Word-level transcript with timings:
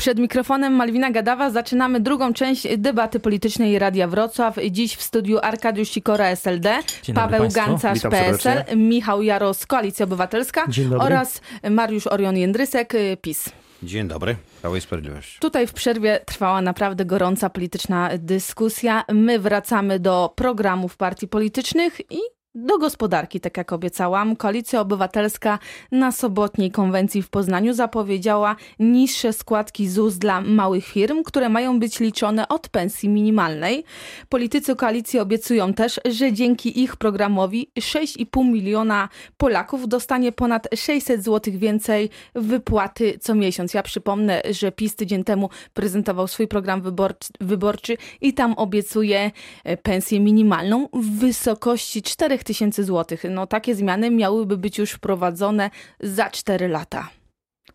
Przed 0.00 0.18
mikrofonem 0.18 0.72
Malwina 0.72 1.10
Gadawa 1.10 1.50
zaczynamy 1.50 2.00
drugą 2.00 2.32
część 2.32 2.66
debaty 2.78 3.20
politycznej 3.20 3.78
Radia 3.78 4.08
Wrocław. 4.08 4.56
Dziś 4.70 4.96
w 4.96 5.02
studiu 5.02 5.38
Arkadiusz 5.42 5.88
Sikora 5.88 6.26
SLD, 6.26 6.78
Dzień 7.02 7.14
dobry 7.14 7.30
Paweł 7.30 7.40
państwu. 7.40 7.60
Gancarz 7.60 7.94
Witam 7.94 8.10
PSL, 8.10 8.38
serdecznie. 8.38 8.76
Michał 8.76 9.22
Jaros 9.22 9.66
Koalicja 9.66 10.04
Obywatelska 10.04 10.64
Dzień 10.68 10.84
dobry. 10.88 11.06
oraz 11.06 11.40
Mariusz 11.70 12.06
Orion 12.06 12.36
Jędrysek 12.36 12.92
PiS. 13.22 13.50
Dzień 13.82 14.08
dobry, 14.08 14.36
Prawo 14.60 14.76
i 14.76 14.80
Sprawiedliwość. 14.80 15.38
Tutaj 15.38 15.66
w 15.66 15.72
przerwie 15.72 16.20
trwała 16.26 16.62
naprawdę 16.62 17.04
gorąca 17.04 17.50
polityczna 17.50 18.10
dyskusja. 18.18 19.04
My 19.12 19.38
wracamy 19.38 19.98
do 19.98 20.32
programów 20.36 20.96
partii 20.96 21.28
politycznych 21.28 22.00
i 22.12 22.18
do 22.54 22.78
gospodarki, 22.78 23.40
tak 23.40 23.56
jak 23.56 23.72
obiecałam. 23.72 24.36
Koalicja 24.36 24.80
Obywatelska 24.80 25.58
na 25.92 26.12
sobotniej 26.12 26.70
konwencji 26.70 27.22
w 27.22 27.30
Poznaniu 27.30 27.74
zapowiedziała 27.74 28.56
niższe 28.78 29.32
składki 29.32 29.88
ZUS 29.88 30.18
dla 30.18 30.40
małych 30.40 30.86
firm, 30.86 31.22
które 31.22 31.48
mają 31.48 31.80
być 31.80 32.00
liczone 32.00 32.48
od 32.48 32.68
pensji 32.68 33.08
minimalnej. 33.08 33.84
Politycy 34.28 34.76
koalicji 34.76 35.18
obiecują 35.18 35.74
też, 35.74 36.00
że 36.04 36.32
dzięki 36.32 36.82
ich 36.82 36.96
programowi 36.96 37.70
6,5 37.78 38.44
miliona 38.44 39.08
Polaków 39.36 39.88
dostanie 39.88 40.32
ponad 40.32 40.68
600 40.74 41.24
zł 41.24 41.54
więcej 41.56 42.10
wypłaty 42.34 43.18
co 43.20 43.34
miesiąc. 43.34 43.74
Ja 43.74 43.82
przypomnę, 43.82 44.42
że 44.50 44.72
PiS 44.72 44.96
tydzień 44.96 45.24
temu 45.24 45.50
prezentował 45.74 46.28
swój 46.28 46.48
program 46.48 46.82
wyborczy, 46.82 47.32
wyborczy 47.40 47.96
i 48.20 48.34
tam 48.34 48.52
obiecuje 48.52 49.30
e, 49.64 49.76
pensję 49.76 50.20
minimalną 50.20 50.88
w 50.92 51.18
wysokości 51.18 52.02
4000 52.44 52.84
zł. 52.84 53.18
No 53.30 53.46
takie 53.46 53.74
zmiany 53.74 54.10
miałyby 54.10 54.56
być 54.56 54.78
już 54.78 54.90
wprowadzone 54.90 55.70
za 56.00 56.30
4 56.30 56.68
lata. 56.68 57.08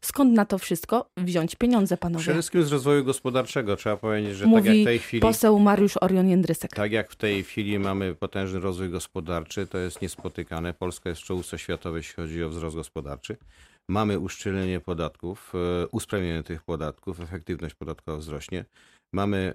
Skąd 0.01 0.33
na 0.33 0.45
to 0.45 0.57
wszystko 0.57 1.09
wziąć 1.17 1.55
pieniądze, 1.55 1.97
Przede 1.97 2.01
panowie? 2.01 2.33
wszystkim 2.33 2.63
z 2.63 2.71
rozwoju 2.71 3.03
gospodarczego 3.03 3.75
trzeba 3.75 3.97
powiedzieć, 3.97 4.35
że 4.35 4.45
tak 4.45 4.53
jak 4.53 4.63
Mówi 4.65 4.81
w 4.81 4.85
tej 4.85 4.99
chwili, 4.99 5.21
poseł 5.21 5.59
Mariusz 5.59 5.97
Orion 6.01 6.29
Jędrysek. 6.29 6.71
tak 6.71 6.91
jak 6.91 7.11
w 7.11 7.15
tej 7.15 7.43
chwili 7.43 7.79
mamy 7.79 8.15
potężny 8.15 8.59
rozwój 8.59 8.89
gospodarczy, 8.89 9.67
to 9.67 9.77
jest 9.77 10.01
niespotykane. 10.01 10.73
Polska 10.73 11.09
jest 11.09 11.21
w 11.21 11.25
czołówce 11.25 11.59
światowej, 11.59 11.97
jeśli 11.99 12.15
chodzi 12.15 12.43
o 12.43 12.49
wzrost 12.49 12.75
gospodarczy. 12.75 13.37
Mamy 13.87 14.19
uszczelnienie 14.19 14.79
podatków, 14.79 15.53
e, 15.83 15.87
usprawnienie 15.87 16.43
tych 16.43 16.63
podatków, 16.63 17.21
efektywność 17.21 17.75
podatkowa 17.75 18.17
wzrośnie. 18.17 18.65
Mamy 19.15 19.53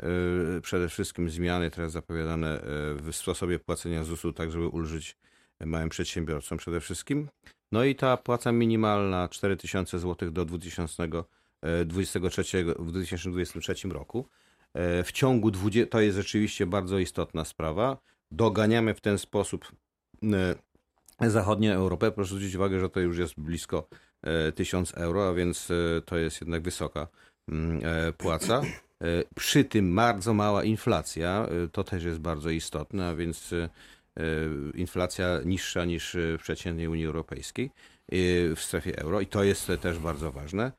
e, 0.59 0.61
przede 0.61 0.89
wszystkim 0.89 1.31
zmiany 1.31 1.71
teraz 1.71 1.93
zapowiadane 1.93 2.49
e, 2.49 2.61
w 2.95 3.13
sposobie 3.13 3.59
płacenia 3.59 4.05
ZUS-u, 4.05 4.33
tak 4.33 4.51
żeby 4.51 4.69
ulżyć 4.69 5.17
małym 5.61 5.89
przedsiębiorcom 5.89 6.59
przede 6.59 6.81
wszystkim. 6.81 7.29
No 7.73 7.85
i 7.85 7.95
ta 7.95 8.17
płaca 8.17 8.53
minimalna 8.53 9.29
4000 9.29 9.99
zł 9.99 10.31
do 10.31 10.45
2023, 10.45 12.65
w 12.79 12.93
2023 12.93 13.89
roku. 13.89 14.27
E, 14.75 15.05
W 15.05 15.13
ciągu 15.13 15.51
20, 15.51 15.91
to 15.91 16.01
jest 16.01 16.17
rzeczywiście 16.17 16.67
bardzo 16.67 16.99
istotna 16.99 17.45
sprawa. 17.45 17.97
Doganiamy 18.31 18.95
w 18.95 19.01
ten 19.01 19.19
sposób 19.19 19.73
zachodnią 21.21 21.73
Europę. 21.73 22.11
Proszę 22.11 22.35
zwrócić 22.35 22.55
uwagę, 22.55 22.81
że 22.81 22.91
to 22.91 23.01
już 23.01 23.19
jest 23.19 23.41
blisko 23.41 23.89
e, 24.23 24.53
1000 24.53 24.95
euro, 24.95 25.29
a 25.29 25.33
więc 25.33 25.69
to 26.05 26.17
jest 26.17 26.41
jednak 26.41 26.63
wysoka 26.63 27.09
mm, 27.49 27.81
e, 27.85 28.13
płaca. 28.13 28.63
E, 29.03 29.25
Przy 29.35 29.65
tym 29.65 29.95
bardzo 29.97 30.35
mała 30.35 30.65
inflacja, 30.65 31.47
e, 31.65 31.69
to 31.69 31.85
też 31.85 32.05
jest 32.05 32.19
bardzo 32.19 32.51
istotne, 32.51 33.09
a 33.09 33.15
więc 33.15 33.53
e, 33.53 33.69
inflacja 34.75 35.41
niższa 35.45 35.85
niż 35.85 36.17
w 36.39 36.43
przeciętnej 36.43 36.89
Unii 36.89 37.07
Europejskiej 37.07 37.71
w 38.57 38.61
strefie 38.61 38.99
euro 38.99 39.21
i 39.21 39.27
to 39.27 39.45
jest 39.45 39.73
też 39.81 39.99
bardzo 39.99 40.33
ważne. 40.33 40.73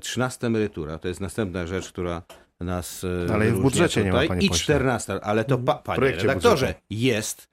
13 0.00 0.46
emerytura 0.46 0.98
to 0.98 1.08
jest 1.08 1.20
następna 1.20 1.66
rzecz, 1.66 1.88
która 1.88 2.22
nas 2.60 3.06
Ale 3.32 3.52
w 3.52 3.60
budżecie 3.60 4.04
nie 4.04 4.12
ma, 4.12 4.12
tutaj. 4.12 4.28
panie 4.28 4.46
I. 4.46 4.50
14, 4.50 5.20
ale 5.22 5.44
to 5.44 5.58
pa, 5.58 5.74
panie 5.74 6.00
redaktorze, 6.00 6.66
budżetu. 6.66 6.80
jest 6.90 7.48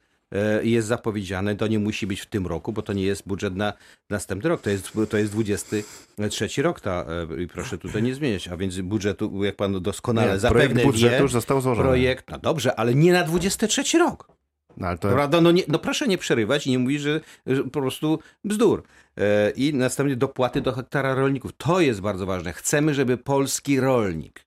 jest 0.63 0.87
zapowiedziane, 0.87 1.55
to 1.55 1.67
nie 1.67 1.79
musi 1.79 2.07
być 2.07 2.21
w 2.21 2.25
tym 2.25 2.47
roku, 2.47 2.73
bo 2.73 2.81
to 2.81 2.93
nie 2.93 3.03
jest 3.03 3.27
budżet 3.27 3.55
na 3.55 3.73
następny 4.09 4.49
rok, 4.49 4.61
to 4.61 4.69
jest, 4.69 4.91
to 5.09 5.17
jest 5.17 5.31
23 5.31 6.61
rok 6.61 6.81
ta, 6.81 7.05
e, 7.39 7.43
i 7.43 7.47
proszę 7.47 7.77
tutaj 7.77 8.03
nie 8.03 8.15
zmieniać, 8.15 8.47
a 8.47 8.57
więc 8.57 8.79
budżetu, 8.81 9.43
jak 9.43 9.55
pan 9.55 9.81
doskonale 9.81 10.33
Nie, 10.33 10.39
zapewne 10.39 10.65
projekt 10.65 10.83
budżetu 10.83 11.15
wie, 11.15 11.21
już 11.21 11.31
został 11.31 11.61
złożony. 11.61 11.87
projekt, 11.87 12.29
no 12.31 12.39
dobrze, 12.39 12.79
ale 12.79 12.95
nie 12.95 13.13
na 13.13 13.23
23 13.23 13.97
rok. 13.97 14.27
No, 14.77 14.97
to 14.97 15.09
Prawda? 15.09 15.41
No, 15.41 15.51
nie, 15.51 15.63
no 15.67 15.79
proszę 15.79 16.07
nie 16.07 16.17
przerywać 16.17 16.67
i 16.67 16.71
nie 16.71 16.79
mówić, 16.79 17.01
że, 17.01 17.21
że 17.47 17.63
po 17.63 17.81
prostu 17.81 18.19
bzdur. 18.43 18.83
E, 19.17 19.51
I 19.51 19.73
następnie 19.73 20.15
dopłaty 20.15 20.61
do 20.61 20.71
hektara 20.71 21.15
rolników. 21.15 21.51
To 21.57 21.79
jest 21.79 22.01
bardzo 22.01 22.25
ważne. 22.25 22.53
Chcemy, 22.53 22.93
żeby 22.93 23.17
polski 23.17 23.79
rolnik, 23.79 24.45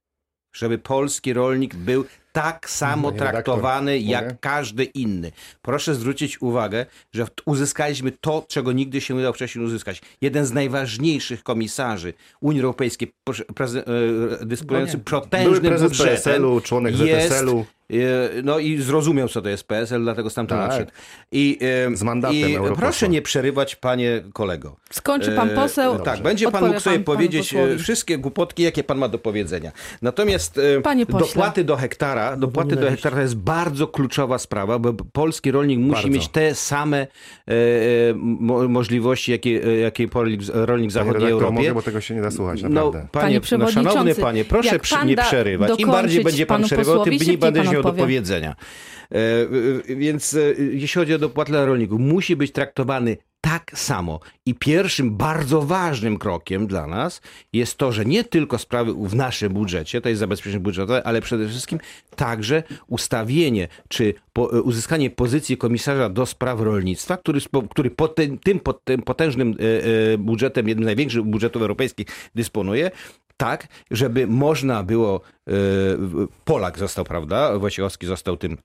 żeby 0.53 0.77
polski 0.77 1.33
rolnik 1.33 1.75
był 1.75 2.05
tak 2.41 2.69
samo 2.69 3.07
Panie 3.07 3.19
redaktor, 3.19 3.43
traktowany 3.43 3.99
jak 3.99 4.39
każdy 4.39 4.83
inny. 4.83 5.31
Proszę 5.61 5.95
zwrócić 5.95 6.41
uwagę, 6.41 6.85
że 7.13 7.27
uzyskaliśmy 7.45 8.11
to, 8.11 8.45
czego 8.47 8.71
nigdy 8.71 9.01
się 9.01 9.13
nie 9.13 9.19
udało 9.19 9.33
wcześniej 9.33 9.65
uzyskać. 9.65 10.01
Jeden 10.21 10.45
z 10.45 10.51
najważniejszych 10.53 11.43
komisarzy 11.43 12.13
Unii 12.41 12.61
Europejskiej, 12.61 13.13
e, 13.29 14.45
dysponujący 14.45 14.97
były 14.97 15.21
potężnym 15.21 15.61
prezes 15.61 15.87
budżetem, 15.89 16.15
PSL-u, 16.15 16.61
członek 16.61 16.99
jest, 16.99 17.29
ZSL-u. 17.29 17.65
E, 17.93 17.95
No 18.43 18.59
i 18.59 18.77
zrozumiał, 18.81 19.27
co 19.29 19.41
to 19.41 19.49
jest 19.49 19.63
PSL, 19.63 20.01
dlatego 20.03 20.29
stamtąd 20.29 20.61
Tak. 20.61 20.69
nadszedł. 20.69 20.91
I, 21.31 21.57
e, 21.91 21.97
Z 21.97 22.03
mandatem 22.03 22.37
I 22.37 22.57
proszę 22.75 23.09
nie 23.09 23.21
przerywać, 23.21 23.75
panie 23.75 24.23
kolego. 24.33 24.75
Skończy 24.91 25.31
pan 25.31 25.49
E, 25.49 25.55
poseł. 25.55 25.99
Tak, 25.99 26.21
będzie 26.21 26.51
pan 26.51 26.67
mógł 26.67 26.79
sobie 26.79 26.95
pan 26.95 27.03
powiedzieć 27.03 27.49
posłowi. 27.53 27.79
wszystkie 27.79 28.17
głupotki, 28.17 28.63
jakie 28.63 28.83
pan 28.83 28.97
ma 28.97 29.07
do 29.07 29.19
powiedzenia. 29.19 29.71
Natomiast 30.01 30.59
dopłaty 31.09 31.63
do 31.63 31.75
hektara, 31.77 32.28
dopłaty 32.37 32.75
do 32.75 32.89
hektara 32.89 33.15
to 33.15 33.21
jest 33.21 33.37
bardzo 33.37 33.87
kluczowa 33.87 34.37
sprawa, 34.37 34.79
bo 34.79 34.93
polski 34.93 35.51
rolnik 35.51 35.79
musi 35.79 35.91
Bardzo. 35.93 36.09
mieć 36.09 36.27
te 36.27 36.55
same 36.55 36.97
e, 36.97 37.07
e, 37.51 38.13
mo, 38.15 38.67
możliwości, 38.67 39.31
jakie, 39.31 39.63
e, 39.63 39.77
jakie 39.77 40.07
rolnik, 40.13 40.41
Panie 40.51 40.91
zachodniej 40.91 41.13
redaktor, 41.13 41.31
Europie. 41.31 41.53
mogę, 41.53 41.73
bo 41.73 41.81
tego 41.81 42.01
się 42.01 42.15
nie 42.15 42.21
da 42.21 42.31
słuchać, 42.31 42.61
No, 42.61 42.69
naprawdę. 42.69 43.07
panie, 43.11 43.41
Panie 43.41 43.63
no, 43.63 43.71
szanowny 43.71 44.15
panie, 44.15 44.45
proszę 44.45 44.79
przy, 44.79 45.05
nie 45.05 45.17
przerywać. 45.17 45.79
Im 45.79 45.87
bardziej 45.87 46.23
będzie 46.23 46.45
pan 46.45 46.63
przerywał, 46.63 47.03
tym 47.03 47.13
mniej 47.13 47.37
będę 47.37 47.63
miał 47.63 47.83
do 47.83 47.93
powiedzenia. 47.93 48.55
E, 49.11 49.15
e, 49.91 49.95
Więc 49.95 50.33
e, 50.33 50.39
jeśli 50.57 51.01
chodzi 51.01 51.13
o 51.13 51.19
dopłaty 51.19 51.51
dla 51.51 51.65
rolników, 51.65 51.99
musi 51.99 52.35
być 52.35 52.51
traktowany 52.51 53.17
tak 53.41 53.71
samo. 53.75 54.19
I 54.45 54.55
pierwszym 54.55 55.17
bardzo 55.17 55.61
ważnym 55.61 56.17
krokiem 56.17 56.67
dla 56.67 56.87
nas 56.87 57.21
jest 57.53 57.77
to, 57.77 57.91
że 57.91 58.05
nie 58.05 58.23
tylko 58.23 58.57
sprawy 58.57 58.93
w 58.93 59.15
naszym 59.15 59.53
budżecie, 59.53 60.01
to 60.01 60.09
jest 60.09 60.19
zabezpieczenie 60.19 60.59
budżetowe, 60.59 61.07
ale 61.07 61.21
przede 61.21 61.47
wszystkim 61.47 61.79
także 62.15 62.63
ustawienie 62.87 63.67
czy 63.87 64.13
po, 64.33 64.53
e, 64.53 64.61
uzyskanie 64.61 65.09
pozycji 65.09 65.57
komisarza 65.57 66.09
do 66.09 66.25
spraw 66.25 66.61
rolnictwa, 66.61 67.17
który, 67.17 67.39
który 67.69 67.91
po 67.91 68.07
tym, 68.07 68.37
tym, 68.37 68.59
po- 68.59 68.73
tym 68.73 69.01
potężnym 69.01 69.55
e, 69.59 70.13
e, 70.13 70.17
budżetem, 70.17 70.67
jednym 70.67 70.85
z 70.85 70.85
największych 70.85 71.23
budżetów 71.23 71.61
europejskich 71.61 72.07
dysponuje, 72.35 72.91
tak, 73.37 73.67
żeby 73.91 74.27
można 74.27 74.83
było, 74.83 75.21
Polak 76.45 76.79
został, 76.79 77.05
prawda, 77.05 77.59
Wojciechowski 77.59 78.07
został 78.07 78.37
tym 78.37 78.57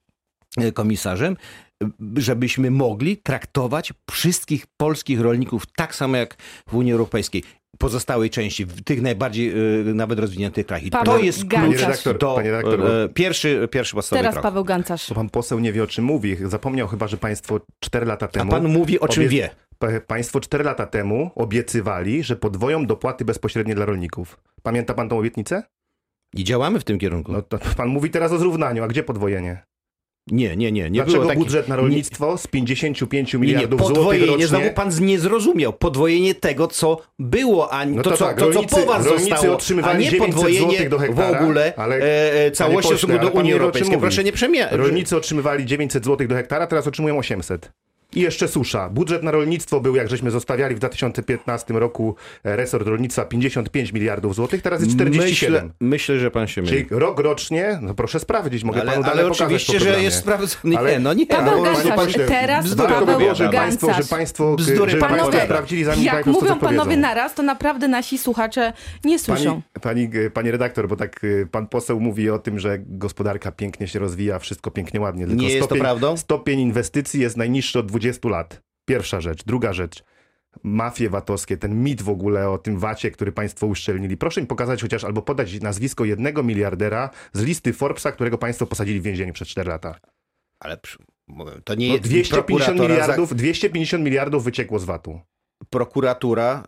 komisarzem, 0.73 1.37
e, 1.83 1.87
żebyśmy 2.17 2.71
mogli 2.71 3.17
traktować 3.17 3.93
wszystkich 4.11 4.65
polskich 4.77 5.21
rolników 5.21 5.63
tak 5.75 5.95
samo 5.95 6.17
jak 6.17 6.35
w 6.69 6.75
Unii 6.75 6.91
Europejskiej. 6.91 7.43
Pozostałej 7.79 8.29
części, 8.29 8.65
w 8.65 8.83
tych 8.83 9.01
najbardziej 9.01 9.49
e, 9.49 9.53
nawet 9.93 10.19
rozwiniętych 10.19 10.65
krajach. 10.65 10.85
I 10.85 10.89
to 10.91 11.17
jest 11.17 11.45
Gancarz. 11.47 11.69
klucz 11.69 11.81
Panie 11.81 11.87
redaktor, 11.87 12.17
do 12.17 12.39
redaktor, 12.39 12.81
e, 12.91 13.09
pierwszy, 13.09 13.67
pierwszy 13.71 13.95
podstawowy 13.95 14.21
Teraz 14.21 14.33
krok. 14.33 14.43
Paweł 14.43 14.63
Gancarz. 14.65 15.07
To 15.07 15.15
pan 15.15 15.29
poseł 15.29 15.59
nie 15.59 15.73
wie 15.73 15.83
o 15.83 15.87
czym 15.87 16.05
mówi. 16.05 16.37
Zapomniał 16.45 16.87
chyba, 16.87 17.07
że 17.07 17.17
państwo 17.17 17.59
4 17.79 18.05
lata 18.05 18.25
A 18.25 18.29
temu... 18.29 18.51
pan 18.51 18.67
mówi 18.67 18.99
o 18.99 19.07
czym 19.07 19.23
obie- 19.23 19.29
wie. 19.29 19.49
Pa- 19.79 19.99
Państwo 20.07 20.39
4 20.39 20.63
lata 20.63 20.85
temu 20.85 21.31
obiecywali, 21.35 22.23
że 22.23 22.35
podwoją 22.35 22.85
dopłaty 22.85 23.25
bezpośrednie 23.25 23.75
dla 23.75 23.85
rolników. 23.85 24.37
Pamięta 24.63 24.93
pan 24.93 25.09
tą 25.09 25.19
obietnicę? 25.19 25.63
I 26.35 26.43
działamy 26.43 26.79
w 26.79 26.83
tym 26.83 26.99
kierunku. 26.99 27.31
No 27.31 27.41
to 27.41 27.57
pan 27.77 27.87
mówi 27.87 28.09
teraz 28.09 28.31
o 28.31 28.37
zrównaniu, 28.37 28.83
a 28.83 28.87
gdzie 28.87 29.03
podwojenie? 29.03 29.63
Nie, 30.31 30.55
nie, 30.55 30.71
nie. 30.71 30.81
nie 30.83 30.89
Dlaczego 30.91 31.17
było 31.17 31.25
takich- 31.27 31.43
budżet 31.43 31.67
na 31.67 31.75
rolnictwo 31.75 32.37
z 32.37 32.47
55 32.47 33.33
Nie, 33.33 33.39
nie, 33.39 33.45
miliardów 33.45 33.79
złotych 33.79 33.95
podwojenie, 33.95 34.25
rocznie... 34.25 34.47
znowu 34.47 34.71
pan 34.71 34.91
z- 34.91 34.99
nie 34.99 35.19
zrozumiał. 35.19 35.73
Podwojenie 35.73 36.35
tego, 36.35 36.67
co 36.67 37.01
było, 37.19 37.73
a 37.73 37.85
No 37.85 38.03
to, 38.03 38.09
to 38.11 38.17
co, 38.17 38.25
tak, 38.25 38.37
to, 38.39 38.45
co 38.45 38.51
rolnicy- 38.59 38.75
po 38.75 38.85
was 38.85 39.03
zostało, 39.03 39.57
a 39.83 39.93
nie 39.93 40.05
900 40.05 40.19
podwojenie 40.19 40.77
hektara, 40.77 41.39
w 41.39 41.41
ogóle 41.41 41.73
ale- 41.77 41.95
e, 42.45 42.51
całości 42.51 42.91
pośle, 42.91 43.19
do 43.19 43.29
Unii 43.29 43.47
nie 43.47 43.53
Europejskiej. 43.59 43.97
Proszę 43.99 44.23
nie 44.23 44.31
przemie... 44.31 44.67
Rolnicy 44.71 45.17
otrzymywali 45.17 45.65
900 45.65 46.05
zł 46.05 46.27
do 46.27 46.35
hektara, 46.35 46.67
teraz 46.67 46.87
otrzymują 46.87 47.17
800. 47.17 47.71
I 48.15 48.21
jeszcze 48.21 48.47
susza. 48.47 48.89
Budżet 48.89 49.23
na 49.23 49.31
rolnictwo 49.31 49.79
był, 49.79 49.95
jak 49.95 50.09
żeśmy 50.09 50.31
zostawiali 50.31 50.75
w 50.75 50.79
2015 50.79 51.73
roku 51.73 52.15
e, 52.43 52.55
resort 52.55 52.87
rolnictwa 52.87 53.25
55 53.25 53.93
miliardów 53.93 54.35
złotych, 54.35 54.61
teraz 54.61 54.81
jest 54.81 54.93
47. 54.93 55.53
Myślę, 55.53 55.69
myślę, 55.79 56.19
że 56.19 56.31
pan 56.31 56.47
się 56.47 56.61
myli. 56.61 56.73
Czyli 56.73 56.87
rok 56.91 57.19
rocznie, 57.19 57.79
no 57.81 57.93
proszę 57.93 58.19
sprawdzić, 58.19 58.63
mogę 58.63 58.81
Ale, 58.81 58.91
panu 58.91 59.03
ale 59.03 59.15
dalej 59.15 59.31
pokazać 59.31 59.41
oczywiście, 59.41 59.79
że 59.79 60.03
jest 60.03 60.17
sprawdzony. 60.17 60.77
Ale- 60.77 60.91
Nie, 60.91 60.99
no 60.99 61.13
nie. 61.13 61.25
Paweł 61.25 61.57
no, 61.57 61.63
Panie 61.63 61.75
Gancharz, 61.75 62.05
pośle, 62.05 62.25
teraz 62.25 62.65
bzdury 62.65 62.93
Paweł 62.93 63.35
że 63.35 63.49
państwo, 63.49 63.93
że 63.93 64.03
państwo, 64.03 64.55
Bzdury 64.55 64.91
że 64.91 64.97
państwo 64.97 65.19
Panowie, 65.19 65.41
sprawdzili, 65.45 65.83
zanim 65.83 66.05
jak 66.05 66.13
państwo 66.13 66.31
mówią 66.31 66.59
panowie 66.59 66.97
naraz, 66.97 67.33
to 67.33 67.43
naprawdę 67.43 67.87
nasi 67.87 68.17
słuchacze 68.17 68.73
nie 69.03 69.19
słyszą. 69.19 69.61
Pani, 69.81 70.09
pani, 70.09 70.29
pani 70.29 70.51
redaktor, 70.51 70.87
bo 70.87 70.95
tak 70.95 71.23
y, 71.23 71.47
pan 71.51 71.67
poseł 71.67 71.99
mówi 71.99 72.29
o 72.29 72.39
tym, 72.39 72.59
że 72.59 72.77
gospodarka 72.79 73.51
pięknie 73.51 73.87
się 73.87 73.99
rozwija, 73.99 74.39
wszystko 74.39 74.71
pięknie, 74.71 75.01
ładnie. 75.01 75.27
Tylko 75.27 75.41
Nie 75.41 75.47
jest 75.47 75.59
to 75.59 75.65
stopień, 75.65 75.81
prawdą? 75.81 76.17
Stopień 76.17 76.59
inwestycji 76.59 77.21
jest 77.21 77.37
najniższy 77.37 77.79
od 77.79 77.85
20 77.85 78.04
lat. 78.29 78.61
Pierwsza 78.85 79.21
rzecz. 79.21 79.43
Druga 79.43 79.73
rzecz. 79.73 80.03
Mafie 80.63 81.09
VAT-owskie, 81.09 81.57
ten 81.57 81.83
mit 81.83 82.01
w 82.01 82.09
ogóle 82.09 82.49
o 82.49 82.57
tym 82.57 82.79
wacie, 82.79 83.11
który 83.11 83.31
państwo 83.31 83.67
uszczelnili. 83.67 84.17
Proszę 84.17 84.41
mi 84.41 84.47
pokazać 84.47 84.81
chociaż 84.81 85.03
albo 85.03 85.21
podać 85.21 85.61
nazwisko 85.61 86.05
jednego 86.05 86.43
miliardera 86.43 87.09
z 87.33 87.43
listy 87.43 87.73
Forbesa, 87.73 88.11
którego 88.11 88.37
państwo 88.37 88.65
posadzili 88.65 88.99
w 88.99 89.03
więzieniu 89.03 89.33
przez 89.33 89.47
4 89.47 89.69
lata. 89.69 89.99
Ale 90.59 90.77
to 91.63 91.75
nie 91.75 91.87
No 91.87 91.93
jest 91.93 92.05
250 92.05 92.29
prokuratora 92.29 92.89
miliardów, 92.89 93.35
250 93.35 94.03
miliardów 94.03 94.43
wyciekło 94.43 94.79
z 94.79 94.85
VAT-u. 94.85 95.19
Prokuratura. 95.69 96.63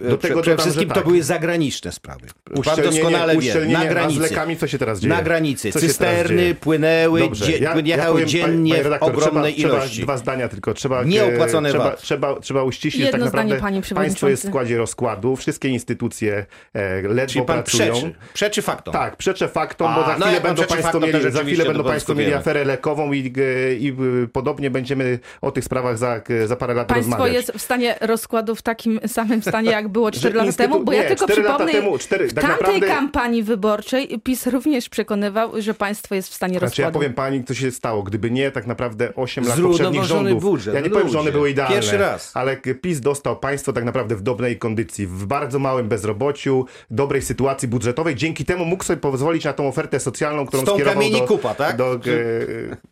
E, 0.00 0.08
Do 0.10 0.18
prze, 0.18 0.28
tego 0.28 0.42
przede 0.42 0.62
wszystkim 0.62 0.88
to 0.88 0.94
tak. 0.94 1.04
były 1.04 1.22
zagraniczne 1.22 1.92
sprawy. 1.92 2.26
Pan 2.64 2.82
doskonale 2.84 3.36
wie. 3.36 3.54
Na 3.66 3.78
A 3.78 3.84
z 3.84 3.88
granicy. 3.88 4.20
lekami 4.20 4.56
co 4.56 4.66
się 4.66 4.78
teraz 4.78 5.00
dzieje? 5.00 5.14
Na 5.14 5.22
granicy. 5.22 5.72
Co 5.72 5.80
Cysterny 5.80 6.36
dzieje? 6.38 6.54
płynęły, 6.54 7.20
Dobrze, 7.20 7.46
dzie, 7.46 7.58
ja- 7.58 7.74
ja 7.74 7.80
jechały 7.84 8.12
powiem, 8.12 8.28
dziennie 8.28 8.70
panie 8.72 8.82
w 8.82 8.86
redaktor, 8.86 9.12
ogromnej 9.14 9.54
trzeba, 9.54 9.74
ilości. 9.74 9.90
Trzeba 9.96 10.04
dwa 10.06 10.16
zdania 10.16 10.48
tylko. 10.48 10.74
Trzeba, 10.74 11.04
Nieopłacone 11.04 11.68
trzeba, 11.70 11.84
VAT. 11.84 12.00
trzeba, 12.02 12.40
trzeba 12.40 12.62
uściślić, 12.62 13.02
że 13.02 13.06
Jedno 13.10 13.20
tak 13.20 13.28
zdanie, 13.28 13.54
naprawdę 13.54 13.82
panie 13.82 13.94
państwo 13.94 14.28
jest 14.28 14.44
w 14.44 14.48
składzie 14.48 14.78
rozkładu, 14.78 15.36
wszystkie 15.36 15.68
instytucje 15.68 16.46
e, 16.74 17.02
ledwo 17.02 17.26
Czyli 17.32 17.44
pan 17.44 17.56
pracują. 17.62 17.92
przeczy. 17.92 18.14
Przeczy 18.34 18.62
faktom. 18.62 18.92
Tak, 18.94 19.16
przeczę 19.16 19.48
faktom, 19.48 19.86
A, 19.90 19.94
bo 19.96 20.06
za 20.06 20.18
no 20.18 20.26
chwilę 20.26 20.40
będą 20.40 20.64
państwo 20.64 21.00
mieli, 21.00 21.30
za 21.32 21.42
chwilę 21.44 21.64
będą 21.64 21.84
państwo 21.84 22.14
mieli 22.14 22.34
aferę 22.34 22.64
lekową 22.64 23.12
i, 23.12 23.32
i 23.78 23.88
e, 23.88 24.26
podobnie 24.32 24.70
będziemy 24.70 25.18
o 25.40 25.50
tych 25.50 25.64
sprawach 25.64 25.98
za, 25.98 26.20
za 26.46 26.56
parę 26.56 26.74
lat 26.74 26.88
Państwo 26.88 27.10
rozmawiać. 27.12 27.34
jest 27.34 27.52
w 27.52 27.62
stanie 27.62 27.96
rozkładu 28.32 28.54
w 28.54 28.62
takim 28.62 29.00
samym 29.06 29.42
stanie, 29.42 29.70
jak 29.70 29.88
było 29.88 30.10
4 30.10 30.38
Że 30.38 30.44
lata 30.44 30.56
temu, 30.56 30.84
bo 30.84 30.92
ja 30.92 31.02
nie, 31.02 31.08
tylko 31.08 31.24
4 31.24 31.42
lata 31.42 31.54
przypomnę, 31.54 31.80
temu, 31.80 31.98
4, 31.98 32.28
w 32.28 32.34
tak 32.34 32.44
tamtej 32.44 32.60
naprawdę... 32.64 32.86
kampanii 32.86 33.42
wyborczej 33.42 34.20
PiS 34.24 34.46
również 34.46 34.88
przekonywał, 34.88 35.62
że 35.62 35.74
państwo 35.74 36.14
jest 36.14 36.28
w 36.28 36.34
stanie 36.34 36.58
Znaczy 36.58 36.82
ja 36.82 36.86
rozkładu. 36.86 36.98
powiem 36.98 37.14
pani, 37.14 37.44
co 37.44 37.54
się 37.54 37.70
stało. 37.70 38.02
Gdyby 38.02 38.30
nie 38.30 38.50
tak 38.50 38.66
naprawdę 38.66 39.14
8 39.14 39.44
lat 39.44 39.60
poprzednich 39.60 40.04
rządów. 40.04 40.42
budżet, 40.42 40.74
ja 40.74 40.80
nie 40.80 40.90
powiem, 40.90 41.08
że 41.08 41.18
one 41.18 41.26
ludzie. 41.26 41.38
były 41.38 41.50
idealne. 41.50 41.74
Pierwszy 41.74 41.98
raz. 41.98 42.30
Ale 42.34 42.56
PiS 42.56 43.00
dostał 43.00 43.36
państwo 43.36 43.72
tak 43.72 43.84
naprawdę 43.84 44.16
w 44.16 44.22
dobrej 44.22 44.58
kondycji, 44.58 45.06
w 45.06 45.26
bardzo 45.26 45.58
małym 45.58 45.88
bezrobociu, 45.88 46.66
dobrej 46.90 47.22
sytuacji 47.22 47.68
budżetowej. 47.68 48.14
Dzięki 48.14 48.44
temu 48.44 48.64
mógł 48.64 48.84
sobie 48.84 49.00
pozwolić 49.00 49.44
na 49.44 49.52
tą 49.52 49.68
ofertę 49.68 50.00
socjalną, 50.00 50.46
którą 50.46 50.62
Z 50.62 50.66
tą 50.66 50.74
skierował 50.74 51.10
do, 51.10 51.20
kupa, 51.20 51.54
tak? 51.54 51.76
do, 51.76 51.94
e, 51.94 51.96
do 51.98 52.00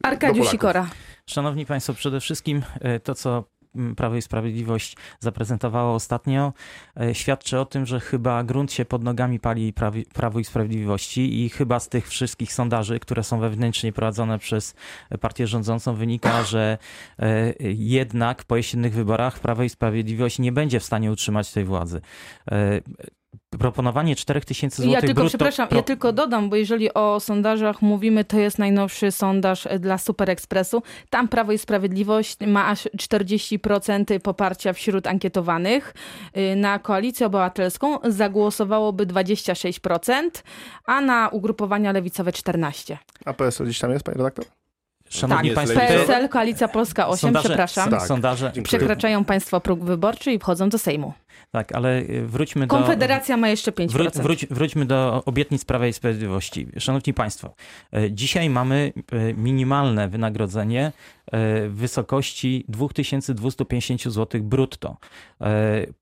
Arkadiusz. 0.03 0.49
Sikora. 0.51 0.87
Szanowni 1.27 1.67
Państwo, 1.67 1.95
przede 1.95 2.21
wszystkim 2.21 2.63
e, 2.81 3.01
to, 3.01 3.15
co 3.15 3.45
Prawo 3.97 4.17
i 4.17 4.23
Sprawiedliwość 4.23 4.97
zaprezentowało 5.21 5.95
ostatnio, 5.95 6.53
e, 7.01 7.15
świadczy 7.15 7.59
o 7.59 7.65
tym, 7.65 7.87
że 7.87 8.01
chyba 8.01 8.45
grunt 8.45 8.73
się 8.73 8.85
pod 8.85 9.05
nogami 9.05 9.41
pali 9.41 9.73
Prawo 10.15 10.39
i 10.39 10.45
Sprawiedliwości 10.45 11.45
i 11.45 11.49
chyba 11.49 11.81
z 11.81 11.89
tych 11.89 12.09
wszystkich 12.09 12.53
sondaży, 12.53 13.01
które 13.01 13.25
są 13.25 13.41
wewnętrznie 13.41 13.93
prowadzone 13.93 14.39
przez 14.39 14.75
partię 15.21 15.47
rządzącą, 15.47 15.95
wynika, 15.95 16.43
że 16.43 16.79
e, 17.19 17.55
jednak 17.75 18.45
po 18.45 18.57
jesiennych 18.57 18.95
wyborach 18.95 19.39
Prawo 19.39 19.63
i 19.63 19.69
Sprawiedliwość 19.69 20.39
nie 20.39 20.53
będzie 20.53 20.81
w 20.81 20.85
stanie 20.85 21.13
utrzymać 21.13 21.53
tej 21.53 21.65
władzy. 21.65 22.01
Proponowanie 23.59 24.17
4000 24.17 24.77
zł 24.77 24.93
Ja 24.93 25.01
tylko, 25.01 25.15
brutto... 25.15 25.29
przepraszam, 25.29 25.69
pro- 25.69 25.77
ja 25.77 25.83
tylko 25.83 26.13
dodam, 26.13 26.51
bo 26.51 26.57
jeżeli 26.57 26.95
o 26.95 27.21
sondażach 27.21 27.83
mówimy, 27.83 28.25
to 28.25 28.39
jest 28.39 28.59
najnowszy 28.59 29.13
sondaż 29.13 29.69
dla 29.81 29.99
Super 29.99 30.31
Expressu. 30.31 30.83
Tam 31.11 31.29
Prawo 31.29 31.53
i 31.53 31.59
Sprawiedliwość 31.59 32.37
ma 32.47 32.67
aż 32.67 32.85
40% 32.97 34.19
poparcia 34.21 34.73
wśród 34.73 35.07
ankietowanych. 35.07 35.95
Y, 36.37 36.57
Na 36.57 36.79
Koalicję 36.79 37.27
Obywatelską 37.27 37.99
zagłosowałoby 38.05 39.07
26%, 39.07 40.31
a 40.87 41.01
na 41.01 41.29
ugrupowania 41.29 41.93
lewicowe 41.93 42.31
14%. 42.31 42.97
A 43.25 43.33
PSL 43.33 43.65
gdzieś 43.65 43.79
tam 43.79 43.91
jest, 43.93 44.05
panie 44.05 44.17
redaktor? 44.19 44.45
Szanowni 45.09 45.49
Tak, 45.49 45.55
Państwo, 45.57 45.81
PSL, 45.81 46.29
Koalicja 46.29 46.69
Polska 46.69 47.09
8, 47.09 47.19
sondaże, 47.19 47.49
przepraszam. 47.49 47.91
Tak. 47.91 48.03
sondaże. 48.07 48.53
Przekraczają 48.63 49.25
państwo 49.25 49.61
próg 49.61 49.85
wyborczy 49.85 50.33
i 50.33 50.39
wchodzą 50.39 50.69
do 50.69 50.79
Sejmu. 50.79 51.13
Tak, 51.51 51.73
ale 51.73 52.01
y, 52.01 52.27
wróćmy 52.27 52.67
do... 52.67 52.77
Konfederacja 52.77 53.37
ma 53.37 53.49
jeszcze 53.49 53.73
5%. 53.73 53.89
Wró- 53.89 54.23
wróć, 54.23 54.47
wróćmy 54.47 54.85
do 54.85 55.23
obietnic 55.25 55.65
Prawa 55.65 55.87
i 55.87 55.93
Sprawiedliwości. 55.93 56.67
Szanowni 56.79 57.15
Państwo, 57.15 57.55
e, 57.93 58.13
dzisiaj 58.13 58.51
mamy 58.51 58.93
e, 59.13 59.35
minimalne 59.35 60.09
wynagrodzenie 60.09 60.93
w 61.69 61.73
wysokości 61.75 62.65
2250 62.69 64.03
zł 64.03 64.43
brutto. 64.43 64.97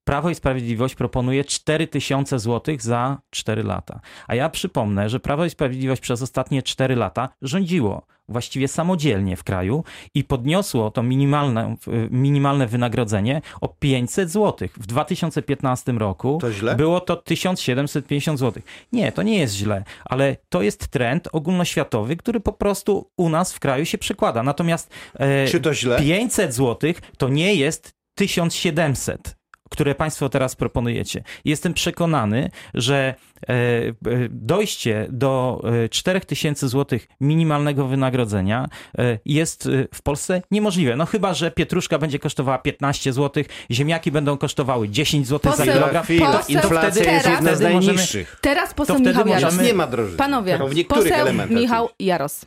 Prawo 0.05 0.31
i 0.31 0.35
Sprawiedliwość 0.35 0.95
proponuje 0.95 1.45
4000 1.45 2.39
zł 2.39 2.77
za 2.81 3.19
4 3.31 3.63
lata. 3.63 4.01
A 4.27 4.35
ja 4.35 4.49
przypomnę, 4.49 5.09
że 5.09 5.21
Prawo 5.21 5.45
i 5.45 5.51
Sprawiedliwość 5.51 6.03
przez 6.03 6.23
ostatnie 6.23 6.63
4 6.63 6.97
lata 6.97 7.29
rządziło 7.43 8.07
właściwie 8.29 8.69
samodzielnie 8.69 9.37
w 9.37 9.45
kraju 9.45 9.85
i 10.15 10.25
podniosło 10.25 10.91
to 10.91 11.03
minimalne, 11.03 11.77
minimalne 12.11 12.67
wynagrodzenie 12.67 13.43
o 13.61 13.69
500 13.69 14.31
zł. 14.31 14.69
W 14.77 14.87
2015 14.87 15.93
roku 15.93 16.39
To 16.41 16.75
było 16.77 17.01
to 17.01 17.17
1750 17.17 18.39
zł. 18.39 18.63
Nie, 18.93 19.13
to 19.13 19.23
nie 19.23 19.39
jest 19.39 19.55
źle, 19.55 19.85
ale 20.05 20.37
to 20.49 20.63
jest 20.63 20.89
trend 20.89 21.29
ogólnoświatowy, 21.33 22.17
który 22.17 22.41
po 22.41 22.53
prostu 22.53 23.11
u 23.17 23.29
nas 23.29 23.53
w 23.53 23.61
kraju 23.61 23.85
się 23.85 23.99
przekłada. 23.99 24.43
Natomiast 24.43 24.91
e, 25.15 25.47
Czy 25.47 25.61
to 25.61 25.75
źle? 25.75 25.99
500 25.99 26.55
zł 26.55 26.93
to 27.19 27.29
nie 27.29 27.55
jest 27.55 27.93
1700 28.15 29.38
które 29.69 29.95
Państwo 29.95 30.29
teraz 30.29 30.57
proponujecie. 30.57 31.23
Jestem 31.45 31.75
przekonany, 31.75 32.51
że 32.75 33.15
e, 33.49 33.53
e, 33.53 33.95
dojście 34.31 35.07
do 35.11 35.63
e, 35.85 35.89
4000 35.89 36.69
zł 36.69 36.99
minimalnego 37.21 37.87
wynagrodzenia 37.87 38.69
e, 38.99 39.19
jest 39.25 39.67
e, 39.67 39.89
w 39.95 40.03
Polsce 40.03 40.43
niemożliwe. 40.51 40.97
No 40.97 41.07
chyba, 41.07 41.35
że 41.35 41.51
pietruszka 41.51 41.99
będzie 41.99 42.19
kosztowała 42.19 42.59
15 42.59 43.13
zł, 43.13 43.45
ziemniaki 43.71 44.13
będą 44.13 44.39
kosztowały 44.39 44.89
10 44.89 45.27
zł 45.27 45.53
za 45.53 45.63
Poseł- 45.65 45.75
kilogram. 45.75 46.05
Chwila, 46.05 46.33
poseł 46.39 46.55
inflacja 46.57 47.05
teraz- 47.05 47.15
jest 47.15 47.27
jedna 47.29 47.55
z 47.55 47.55
wtedy 47.59 47.75
możemy- 47.75 47.95
najniższych. 47.97 48.39
Teraz 48.41 48.75
poseł 48.75 48.97
wtedy 48.97 49.09
Michał 49.11 49.27
możemy- 49.27 49.41
Jaros. 49.53 49.67
Nie 49.67 49.75
ma 49.75 49.87
drożyzny. 49.87 50.19
Panowie, 50.19 50.59
w 50.59 50.75
niektórych 50.75 51.05
poseł 51.05 51.21
elementach. 51.21 51.59
Michał 51.59 51.89
Jaros. 51.99 52.47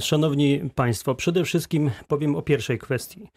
Szanowni 0.00 0.60
Państwo, 0.74 1.14
przede 1.14 1.44
wszystkim 1.44 1.90
powiem 2.08 2.36
o 2.36 2.42
pierwszej 2.42 2.78
kwestii. 2.78 3.28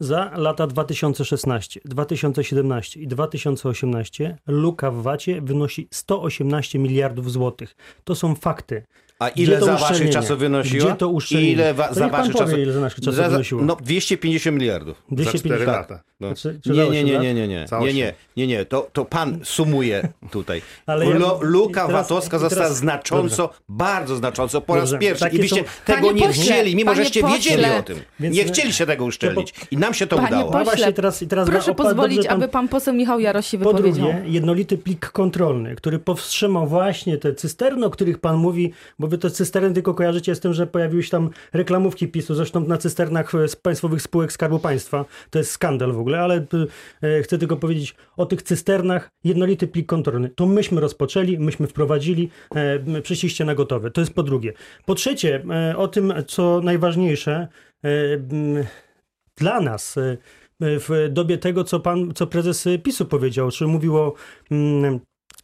Za 0.00 0.30
lata 0.34 0.66
2016, 0.66 1.80
2017 1.84 3.00
i 3.00 3.06
2018 3.08 4.38
luka 4.46 4.90
w 4.90 5.02
VAT-ie 5.02 5.40
wynosi 5.40 5.88
118 5.90 6.78
miliardów 6.78 7.32
złotych. 7.32 7.76
To 8.04 8.14
są 8.14 8.34
fakty. 8.34 8.82
A 9.18 9.28
ile 9.28 9.60
za 9.60 9.76
waszych 9.76 10.10
czasów 10.10 10.38
wynosiło? 10.38 10.86
Gdzie 10.86 10.96
to 10.96 11.08
uszczelnienie? 11.08 11.52
Ile 11.52 11.74
wa- 11.74 11.88
To 11.88 11.94
za 11.94 12.00
niech 12.04 12.10
pan 12.12 12.20
waszych 12.20 12.32
powie, 12.32 12.44
czasów? 12.46 12.58
ile 12.58 12.72
za 12.72 12.80
naszych 12.80 12.98
czasów 13.00 13.14
za, 13.14 13.22
za, 13.22 13.28
wynosiło. 13.30 13.62
No 13.62 13.76
250 13.76 14.56
miliardów. 14.58 14.96
Za 15.10 15.16
250 15.16 15.44
4 15.54 15.66
lat. 15.66 15.76
lata. 15.90 16.02
No. 16.20 16.34
Czy- 16.34 16.60
czy 16.64 16.70
Nie, 16.70 16.76
za 16.86 16.92
nie, 16.92 17.04
nie, 17.04 17.18
nie, 17.18 17.34
nie, 17.34 17.48
nie, 17.48 17.66
Za 17.68 17.80
nie, 17.80 17.92
nie, 17.94 18.14
nie, 18.36 18.46
nie, 18.46 18.64
to, 18.64 18.88
to 18.92 19.04
pan 19.04 19.40
sumuje 19.44 20.08
tutaj. 20.30 20.62
Ale 20.86 21.06
ja- 21.06 21.18
luka 21.40 21.86
teraz- 21.86 22.08
VAT-owska 22.08 22.38
została 22.38 22.62
teraz- 22.64 22.78
znacząco, 22.78 23.50
bardzo 23.68 24.16
znacząco 24.16 24.60
po 24.60 24.76
raz 24.76 24.90
Dobrze. 24.90 24.98
pierwszy. 25.08 25.24
Takie 25.24 25.36
I 25.36 25.40
byście 25.40 25.56
są- 25.56 25.62
tego 25.84 26.00
Panie 26.08 26.20
nie 26.20 26.26
pośle, 26.26 26.42
chcieli, 26.44 26.76
mimo 26.76 26.90
panie 26.90 27.02
żeście 27.04 27.20
pośle. 27.20 27.36
wiedzieli 27.38 27.64
o 27.78 27.82
tym. 27.82 27.98
Więc- 28.20 28.36
nie 28.36 28.44
chcieliście 28.44 28.86
tego 28.86 29.04
uszczelnić. 29.04 29.54
I 29.70 29.76
nam 29.76 29.94
się 29.94 30.06
to 30.06 30.16
Panie 30.16 30.28
udało. 30.28 30.44
No 30.44 30.50
pośle, 30.52 30.64
właśnie, 30.64 30.92
teraz, 30.92 31.22
i 31.22 31.26
teraz 31.28 31.48
Proszę 31.48 31.74
pozwolić, 31.74 32.16
dobrze 32.16 32.30
aby 32.30 32.48
pan 32.48 32.68
poseł 32.68 32.94
Michał 32.94 33.20
Jarosz 33.20 33.46
się 33.46 33.58
Po 33.58 33.64
wypowiedział. 33.72 34.12
drugie, 34.12 34.22
jednolity 34.26 34.78
plik 34.78 35.10
kontrolny, 35.10 35.76
który 35.76 35.98
powstrzymał 35.98 36.66
właśnie 36.66 37.18
te 37.18 37.34
cysterny, 37.34 37.86
o 37.86 37.90
których 37.90 38.18
pan 38.18 38.36
mówi, 38.36 38.72
bo 38.98 39.05
wy 39.06 39.18
te 39.18 39.30
cysterny 39.30 39.74
tylko 39.74 39.94
kojarzycie 39.94 40.34
z 40.34 40.40
tym, 40.40 40.52
że 40.52 40.66
pojawiły 40.66 41.02
się 41.02 41.10
tam 41.10 41.30
reklamówki 41.52 42.08
PiSu, 42.08 42.34
zresztą 42.34 42.60
na 42.60 42.78
cysternach 42.78 43.34
e, 43.34 43.48
z 43.48 43.56
państwowych 43.56 44.02
spółek 44.02 44.32
Skarbu 44.32 44.58
Państwa. 44.58 45.04
To 45.30 45.38
jest 45.38 45.50
skandal 45.50 45.92
w 45.92 45.98
ogóle, 45.98 46.20
ale 46.20 46.46
e, 47.02 47.22
chcę 47.22 47.38
tylko 47.38 47.56
powiedzieć 47.56 47.94
o 48.16 48.26
tych 48.26 48.42
cysternach, 48.42 49.08
jednolity 49.24 49.68
plik 49.68 49.86
kontrolny. 49.86 50.28
To 50.28 50.46
myśmy 50.46 50.80
rozpoczęli, 50.80 51.38
myśmy 51.38 51.66
wprowadzili, 51.66 52.30
e, 52.54 53.02
przyszliście 53.02 53.44
na 53.44 53.54
gotowe. 53.54 53.90
To 53.90 54.00
jest 54.00 54.14
po 54.14 54.22
drugie. 54.22 54.52
Po 54.84 54.94
trzecie, 54.94 55.44
e, 55.50 55.76
o 55.76 55.88
tym, 55.88 56.12
co 56.26 56.60
najważniejsze, 56.60 57.48
dla 59.36 59.60
nas 59.60 59.94
w 60.60 61.08
dobie 61.10 61.38
tego, 61.38 61.64
co 61.64 61.80
pan, 61.80 62.14
co 62.14 62.26
prezes 62.26 62.68
PiSu 62.82 63.06
powiedział, 63.06 63.50
czy 63.50 63.66
mówił 63.66 63.96
o 63.96 64.14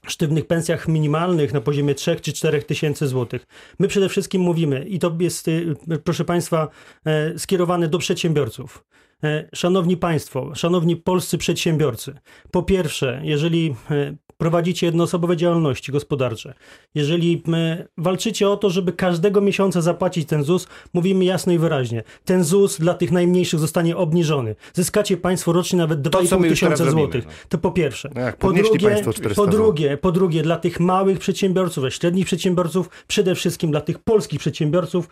sztywnych 0.07 0.47
pensjach 0.47 0.89
minimalnych 0.89 1.53
na 1.53 1.61
poziomie 1.61 1.95
3 1.95 2.17
czy 2.17 2.33
4 2.33 2.63
tysięcy 2.63 3.09
złotych. 3.09 3.47
My 3.79 3.89
przede 3.89 4.09
wszystkim 4.09 4.43
mówimy, 4.43 4.85
i 4.85 4.99
to 4.99 5.17
jest, 5.21 5.49
y, 5.49 5.75
proszę 6.05 6.25
państwa, 6.25 6.69
e, 7.07 7.39
skierowane 7.39 7.89
do 7.89 7.99
przedsiębiorców. 7.99 8.85
E, 9.25 9.49
Szanowni 9.55 9.97
Państwo, 9.97 10.55
szanowni 10.55 10.97
polscy 10.97 11.39
przedsiębiorcy, 11.39 12.15
po 12.51 12.63
pierwsze, 12.63 13.21
jeżeli 13.25 13.75
e, 13.91 14.15
prowadzicie 14.37 14.87
jednoosobowe 14.87 15.37
działalności 15.37 15.93
gospodarcze, 15.93 16.55
jeżeli 16.95 17.43
e, 17.53 17.87
walczycie 17.99 18.49
o 18.49 18.57
to, 18.57 18.71
żeby 18.71 18.93
każdego 18.93 19.41
miesiąca 19.41 19.81
zapłacić 19.81 20.29
ten 20.29 20.45
ZUS, 20.45 20.69
mówimy 20.93 21.25
jasno 21.25 21.53
i 21.53 21.59
wyraźnie, 21.59 22.03
ten 22.25 22.45
ZUS 22.45 22.79
dla 22.79 22.95
tych 22.95 23.13
najmniejszych 23.13 23.61
zostanie 23.61 23.97
obniżony. 23.97 24.57
Zyskacie 24.73 25.17
Państwo 25.17 25.53
rocznie 25.53 25.79
nawet 25.79 26.03
To, 26.03 26.11
co 26.11 26.37
2,5 26.37 26.41
my 26.41 26.49
już 26.49 26.61
teraz 26.61 26.79
tysiąca 26.79 26.93
złotych. 26.93 27.27
no. 27.27 27.33
To 27.49 27.59
po 27.59 27.71
pierwsze. 27.71 28.11
No 28.15 28.21
jak 28.21 28.37
po 28.37 28.53
drugie, 28.53 28.89
państwo 28.89 29.13
400 29.13 29.43
po 29.43 29.51
drugie, 29.51 29.97
po 29.97 30.13
drugie, 30.13 30.43
dla 30.43 30.57
tych 30.57 30.81
małych 30.81 31.19
przedsiębiorców, 31.19 31.85
średnich 31.95 32.27
przedsiębiorców, 32.27 32.91
przede 33.07 33.35
wszystkim 33.35 33.71
dla 33.71 33.81
tych 33.81 33.99
polskich 33.99 34.41
przedsiębiorców, 34.41 35.09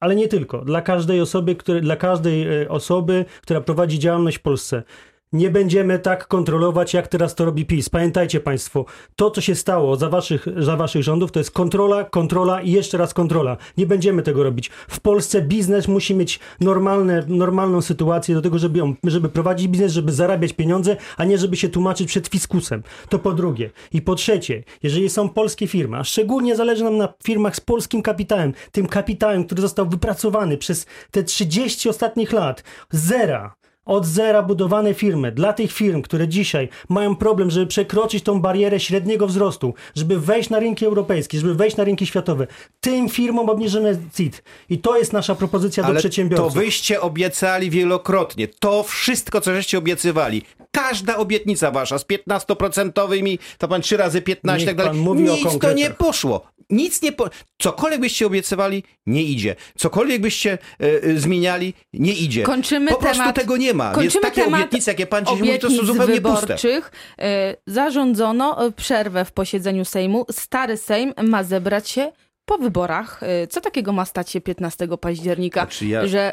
ale 0.00 0.16
nie 0.16 0.28
tylko. 0.28 0.64
Dla 0.64 0.82
każdej 0.82 1.20
osoby, 1.20 1.56
które, 1.56 1.80
dla 1.80 1.96
każdej 1.96 2.62
e, 2.62 2.68
osoby, 3.12 3.24
która 3.42 3.60
prowadzi 3.60 3.98
działalność 3.98 4.38
w 4.38 4.42
Polsce. 4.42 4.82
Nie 5.32 5.50
będziemy 5.50 5.98
tak 5.98 6.26
kontrolować, 6.26 6.94
jak 6.94 7.08
teraz 7.08 7.34
to 7.34 7.44
robi 7.44 7.66
PiS. 7.66 7.88
Pamiętajcie 7.88 8.40
Państwo, 8.40 8.84
to 9.16 9.30
co 9.30 9.40
się 9.40 9.54
stało 9.54 9.96
za 9.96 10.08
waszych, 10.08 10.46
za 10.56 10.76
waszych 10.76 11.02
rządów, 11.02 11.32
to 11.32 11.40
jest 11.40 11.50
kontrola, 11.50 12.04
kontrola 12.04 12.60
i 12.62 12.70
jeszcze 12.70 12.98
raz 12.98 13.14
kontrola. 13.14 13.56
Nie 13.76 13.86
będziemy 13.86 14.22
tego 14.22 14.42
robić. 14.42 14.70
W 14.88 15.00
Polsce 15.00 15.42
biznes 15.42 15.88
musi 15.88 16.14
mieć 16.14 16.40
normalne, 16.60 17.24
normalną 17.28 17.82
sytuację 17.82 18.34
do 18.34 18.42
tego, 18.42 18.58
żeby, 18.58 18.78
ją, 18.78 18.94
żeby 19.04 19.28
prowadzić 19.28 19.68
biznes, 19.68 19.92
żeby 19.92 20.12
zarabiać 20.12 20.52
pieniądze, 20.52 20.96
a 21.16 21.24
nie 21.24 21.38
żeby 21.38 21.56
się 21.56 21.68
tłumaczyć 21.68 22.08
przed 22.08 22.28
fiskusem. 22.28 22.82
To 23.08 23.18
po 23.18 23.32
drugie. 23.32 23.70
I 23.92 24.02
po 24.02 24.14
trzecie, 24.14 24.64
jeżeli 24.82 25.10
są 25.10 25.28
polskie 25.28 25.66
firmy, 25.66 25.96
a 25.96 26.04
szczególnie 26.04 26.56
zależy 26.56 26.84
nam 26.84 26.96
na 26.96 27.08
firmach 27.24 27.56
z 27.56 27.60
polskim 27.60 28.02
kapitałem, 28.02 28.52
tym 28.72 28.86
kapitałem, 28.86 29.44
który 29.44 29.62
został 29.62 29.88
wypracowany 29.88 30.56
przez 30.56 30.86
te 31.10 31.22
30 31.24 31.88
ostatnich 31.88 32.32
lat, 32.32 32.64
zera, 32.90 33.54
od 33.84 34.06
zera 34.06 34.42
budowane 34.42 34.94
firmy, 34.94 35.32
dla 35.32 35.52
tych 35.52 35.72
firm, 35.72 36.02
które 36.02 36.28
dzisiaj 36.28 36.68
mają 36.88 37.16
problem, 37.16 37.50
żeby 37.50 37.66
przekroczyć 37.66 38.24
tą 38.24 38.40
barierę 38.40 38.80
średniego 38.80 39.26
wzrostu, 39.26 39.74
żeby 39.94 40.20
wejść 40.20 40.50
na 40.50 40.58
rynki 40.58 40.86
europejskie, 40.86 41.38
żeby 41.38 41.54
wejść 41.54 41.76
na 41.76 41.84
rynki 41.84 42.06
światowe, 42.06 42.46
tym 42.80 43.08
firmom 43.08 43.48
obniżymy 43.48 43.98
CIT. 44.14 44.42
I 44.70 44.78
to 44.78 44.98
jest 44.98 45.12
nasza 45.12 45.34
propozycja 45.34 45.82
do 45.82 45.86
Ale 45.86 45.94
to 45.94 46.00
przedsiębiorców. 46.00 46.54
wyście 46.54 47.00
obiecali 47.00 47.70
wielokrotnie. 47.70 48.48
To 48.48 48.82
wszystko, 48.82 49.40
co 49.40 49.54
żeście 49.54 49.78
obiecywali. 49.78 50.42
Każda 50.70 51.16
obietnica 51.16 51.70
wasza 51.70 51.98
z 51.98 52.04
15% 52.04 53.38
to 53.58 53.68
pan 53.68 53.82
trzy 53.82 53.96
razy 53.96 54.22
15 54.22 54.66
Niech 54.66 54.76
tak 54.76 54.86
dalej. 54.86 55.02
Nic 55.14 55.58
to 55.60 55.72
nie 55.72 55.90
poszło. 55.90 56.46
Nic 56.72 57.02
nie 57.02 57.12
po... 57.12 57.30
Cokolwiek 57.62 58.00
byście 58.00 58.26
obiecywali, 58.26 58.82
nie 59.06 59.22
idzie. 59.22 59.56
Cokolwiek 59.78 60.22
byście 60.22 60.58
e, 60.80 61.02
e, 61.02 61.18
zmieniali, 61.18 61.74
nie 61.92 62.12
idzie. 62.12 62.42
Kończymy 62.42 62.90
po 62.90 62.96
prostu 62.98 63.22
temat- 63.22 63.32
tego 63.34 63.56
nie 63.56 63.74
ma. 63.74 63.92
Kończymy 63.92 64.22
takie 64.22 64.44
temat 64.44 64.60
obietnice, 64.60 64.90
jakie 64.90 65.06
pan 65.06 65.24
dzisiaj 65.24 65.38
mówi, 65.40 65.58
to 65.58 65.70
są 65.70 65.84
zupełnie 65.84 66.20
puste. 66.20 66.40
wyborczych. 66.46 66.92
E, 67.18 67.56
Zarządzono 67.66 68.72
przerwę 68.72 69.24
w 69.24 69.32
posiedzeniu 69.32 69.84
Sejmu. 69.84 70.26
Stary 70.30 70.76
Sejm 70.76 71.12
ma 71.22 71.44
zebrać 71.44 71.88
się 71.90 72.12
po 72.44 72.58
wyborach. 72.58 73.20
Co 73.50 73.60
takiego 73.60 73.92
ma 73.92 74.04
stać 74.04 74.30
się 74.30 74.40
15 74.40 74.88
października? 75.00 75.60
Znaczy 75.60 75.86
ja- 75.86 76.06
Że 76.06 76.32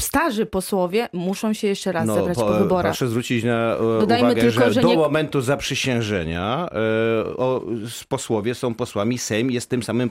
starzy 0.00 0.46
posłowie 0.46 1.08
muszą 1.12 1.52
się 1.52 1.68
jeszcze 1.68 1.92
raz 1.92 2.06
zebrać 2.06 2.38
po, 2.38 2.44
po- 2.44 2.52
wyborach. 2.52 2.92
Proszę 2.92 3.08
zwrócić 3.08 3.44
na 3.44 3.74
e, 3.74 3.78
Dodajmy 4.00 4.24
uwagę, 4.24 4.40
tylko, 4.42 4.64
że, 4.64 4.72
że 4.72 4.80
do 4.80 4.88
nie- 4.88 4.96
momentu 4.96 5.40
zaprzysiężenia 5.40 6.68
e, 6.72 7.36
o, 7.36 7.62
posłowie 8.08 8.54
są 8.54 8.74
posłami, 8.74 9.18
Sejm 9.18 9.50
jest 9.50 9.70
tym 9.70 9.82
samym 9.82 10.10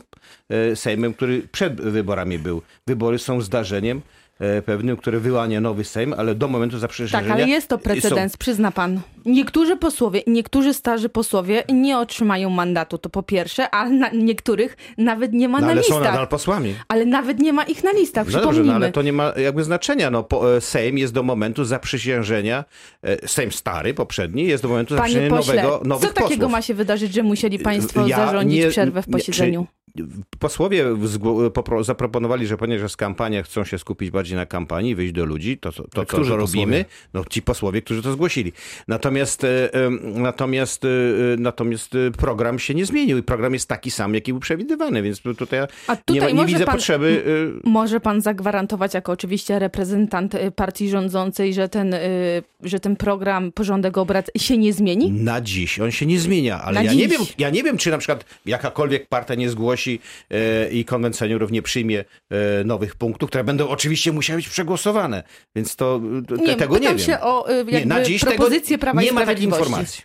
e, 0.49 0.75
Sejmem, 0.75 1.13
który 1.13 1.47
przed 1.51 1.81
wyborami 1.81 2.39
był. 2.39 2.61
Wybory 2.87 3.19
są 3.19 3.41
zdarzeniem 3.41 4.01
pewnym, 4.65 4.97
które 4.97 5.19
wyłania 5.19 5.61
nowy 5.61 5.83
Sejm, 5.83 6.13
ale 6.17 6.35
do 6.35 6.47
momentu 6.47 6.79
zaprzysiężenia... 6.79 7.23
Tak, 7.23 7.31
ale 7.31 7.47
jest 7.47 7.67
to 7.67 7.75
są- 7.75 7.81
precedens, 7.81 8.37
przyzna 8.37 8.71
pan. 8.71 8.99
Niektórzy 9.25 9.77
posłowie, 9.77 10.21
niektórzy 10.27 10.73
starzy 10.73 11.09
posłowie 11.09 11.63
nie 11.69 11.97
otrzymają 11.97 12.49
mandatu, 12.49 12.97
to 12.97 13.09
po 13.09 13.23
pierwsze, 13.23 13.69
a 13.75 13.89
na 13.89 14.09
niektórych 14.09 14.77
nawet 14.97 15.33
nie 15.33 15.49
ma 15.49 15.59
No, 15.59 15.65
na 15.65 15.71
ale 15.71 15.83
są 15.83 15.93
listach. 15.93 16.11
nadal 16.11 16.27
posłami. 16.27 16.75
Ale 16.87 17.05
nawet 17.05 17.39
nie 17.39 17.53
ma 17.53 17.63
ich 17.63 17.83
na 17.83 17.91
listach, 17.91 18.27
No 18.31 18.41
dobrze, 18.41 18.63
no 18.63 18.73
ale 18.73 18.91
to 18.91 19.01
nie 19.01 19.13
ma 19.13 19.33
jakby 19.37 19.63
znaczenia. 19.63 20.11
No, 20.11 20.23
po, 20.23 20.55
e, 20.55 20.61
Sejm 20.61 20.97
jest 20.97 21.13
do 21.13 21.23
momentu 21.23 21.65
zaprzysiężenia, 21.65 22.65
e, 23.03 23.27
Sejm 23.27 23.51
stary, 23.51 23.93
poprzedni, 23.93 24.43
jest 24.47 24.63
do 24.63 24.69
momentu 24.69 24.95
Panie 24.95 25.13
zaprzysiężenia 25.13 25.37
pośle, 25.37 25.63
nowego, 25.63 25.81
nowych 25.85 26.09
co 26.09 26.13
takiego 26.15 26.29
posłów. 26.35 26.51
ma 26.51 26.61
się 26.61 26.73
wydarzyć, 26.73 27.13
że 27.13 27.23
musieli 27.23 27.59
państwo 27.59 28.07
Ja 28.07 28.17
zarządzić 28.17 28.63
nie- 28.63 28.69
przerwę 28.69 29.01
w 29.03 29.07
nie- 29.07 29.13
posiedzeniu? 29.13 29.67
Posłowie 30.39 30.85
zaproponowali, 31.81 32.47
że 32.47 32.57
ponieważ 32.57 32.83
jest 32.83 32.97
kampania, 32.97 33.43
chcą 33.43 33.63
się 33.63 33.79
skupić 33.79 34.11
bardziej 34.11 34.35
na 34.35 34.45
kampanii, 34.45 34.95
wyjść 34.95 35.13
do 35.13 35.25
ludzi, 35.25 35.57
to, 35.57 35.71
to, 35.71 35.83
to, 35.83 36.05
to 36.05 36.17
posłowie? 36.17 36.29
robimy. 36.37 36.85
No 37.13 37.23
ci 37.29 37.41
posłowie, 37.41 37.81
którzy 37.81 38.01
to 38.01 38.11
zgłosili. 38.11 38.51
Natomiast, 38.87 39.43
e, 39.43 39.69
natomiast, 40.01 40.85
e, 40.85 40.87
natomiast 41.37 41.95
e, 41.95 42.11
program 42.11 42.59
się 42.59 42.73
nie 42.75 42.85
zmienił 42.85 43.17
i 43.17 43.23
program 43.23 43.53
jest 43.53 43.67
taki 43.69 43.91
sam, 43.91 44.13
jaki 44.13 44.33
był 44.33 44.39
przewidywany, 44.39 45.01
więc 45.01 45.21
tutaj, 45.21 45.59
A 45.87 45.93
nie, 45.93 45.99
tutaj 46.05 46.27
nie 46.27 46.33
może 46.41 46.47
widzę 46.47 46.65
pan- 46.65 46.75
potrzeby... 46.75 47.23
Może 47.63 47.99
pan 47.99 48.21
zagwarantować, 48.21 48.93
jako 48.93 49.11
oczywiście 49.11 49.59
reprezentant 49.59 50.33
partii 50.55 50.89
rządzącej, 50.89 51.53
że 51.53 51.69
ten, 51.69 51.95
że 52.63 52.79
ten 52.79 52.95
program, 52.95 53.51
porządek 53.51 53.97
obrad 53.97 54.31
się 54.37 54.57
nie 54.57 54.73
zmieni? 54.73 55.11
Na 55.11 55.41
dziś. 55.41 55.79
On 55.79 55.91
się 55.91 56.05
nie 56.05 56.19
zmienia, 56.19 56.61
ale 56.61 56.75
Na 56.75 56.83
ja 56.83 56.93
nie, 56.93 57.07
dziś. 57.07 57.17
wiem, 57.17 57.21
ja 57.37 57.49
nie 57.49 57.63
wiem, 57.63 57.77
czy 57.77 57.91
na 57.91 57.97
przykład 57.97 58.25
jakakolwiek 58.45 59.07
partia 59.07 59.35
nie 59.35 59.49
zgłosi 59.49 59.88
e, 60.29 60.69
i 60.69 60.85
konwent 60.85 61.17
seniorów 61.17 61.51
nie 61.51 61.61
przyjmie 61.61 62.05
e, 62.29 62.63
nowych 62.63 62.95
punktów, 62.95 63.29
które 63.29 63.43
będą 63.43 63.67
oczywiście 63.67 64.11
musiały 64.11 64.37
być 64.37 64.49
przegłosowane. 64.49 65.23
Więc 65.55 65.75
to 65.75 66.01
te, 66.27 66.35
Nie, 66.35 66.55
tego 66.55 66.77
nie 66.77 66.87
wiem. 66.87 66.99
się 66.99 67.19
o 67.19 67.51
jakby 67.51 67.71
nie, 67.71 67.85
na 67.85 68.03
dziś 68.03 68.21
propozycję 68.21 68.77
tego, 68.77 68.81
Prawa 68.81 69.01
i 69.01 69.05
nie 69.05 69.11
ma 69.11 69.25
takiej 69.25 69.45
informacji. 69.45 70.03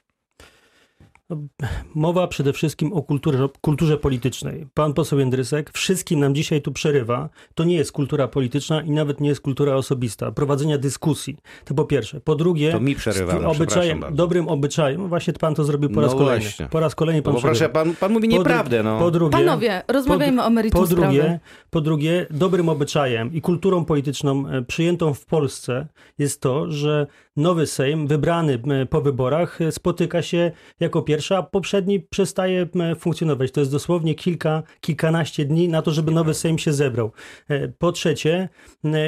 Mowa 1.94 2.26
przede 2.26 2.52
wszystkim 2.52 2.92
o 2.92 3.02
kulturze, 3.02 3.48
kulturze 3.60 3.98
politycznej. 3.98 4.66
Pan 4.74 4.92
poseł 4.94 5.18
Jędrysek 5.18 5.70
wszystkim 5.72 6.20
nam 6.20 6.34
dzisiaj 6.34 6.62
tu 6.62 6.72
przerywa. 6.72 7.28
To 7.54 7.64
nie 7.64 7.76
jest 7.76 7.92
kultura 7.92 8.28
polityczna 8.28 8.82
i 8.82 8.90
nawet 8.90 9.20
nie 9.20 9.28
jest 9.28 9.40
kultura 9.40 9.74
osobista. 9.76 10.32
Prowadzenia 10.32 10.78
dyskusji. 10.78 11.36
To 11.64 11.74
po 11.74 11.84
pierwsze. 11.84 12.20
Po 12.20 12.34
drugie, 12.34 12.72
To 12.72 12.80
mi 12.80 12.94
przerywa, 12.94 13.40
no, 13.40 13.50
obyczajem, 13.50 14.04
dobrym 14.12 14.48
obyczajem, 14.48 15.02
no 15.02 15.08
właśnie 15.08 15.32
pan 15.32 15.54
to 15.54 15.64
zrobił 15.64 15.90
po 15.90 16.00
raz 16.00 16.12
No 16.12 16.18
kolejny. 16.18 16.40
właśnie. 16.44 16.66
Po 16.66 16.80
raz 16.80 16.94
kolejny 16.94 17.20
No 17.20 17.24
pan 17.24 17.34
bo 17.34 17.40
proszę, 17.40 17.68
pan, 17.68 17.94
pan 17.96 18.12
mówi 18.12 18.28
nieprawdę. 18.28 18.82
No. 18.82 18.98
Po 18.98 19.10
drugie, 19.10 19.32
Panowie, 19.32 19.82
rozmawiajmy 19.88 20.38
po, 20.42 20.46
o 20.46 20.50
meritum 20.50 20.80
po 20.80 20.86
drugie, 20.86 21.20
sprawy. 21.22 21.40
po 21.70 21.80
drugie, 21.80 22.26
dobrym 22.30 22.68
obyczajem 22.68 23.32
i 23.34 23.40
kulturą 23.40 23.84
polityczną 23.84 24.48
e, 24.48 24.62
przyjętą 24.62 25.14
w 25.14 25.26
Polsce 25.26 25.86
jest 26.18 26.40
to, 26.40 26.70
że 26.70 27.06
nowy 27.36 27.66
Sejm, 27.66 28.06
wybrany 28.06 28.58
po 28.90 29.00
wyborach, 29.00 29.60
e, 29.60 29.72
spotyka 29.72 30.22
się 30.22 30.50
jako 30.80 31.02
pierwszy, 31.02 31.36
a 31.36 31.42
poprzedni 31.42 32.00
przestaje 32.00 32.66
funkcjonować. 32.98 33.50
To 33.50 33.60
jest 33.60 33.72
dosłownie 33.72 34.14
kilka, 34.14 34.62
kilkanaście 34.80 35.44
dni 35.44 35.68
na 35.68 35.82
to, 35.82 35.90
żeby 35.90 36.12
nowy 36.12 36.34
Sejm 36.34 36.58
się 36.58 36.72
zebrał. 36.72 37.12
E, 37.48 37.68
Po 37.68 37.92
trzecie, 37.92 38.48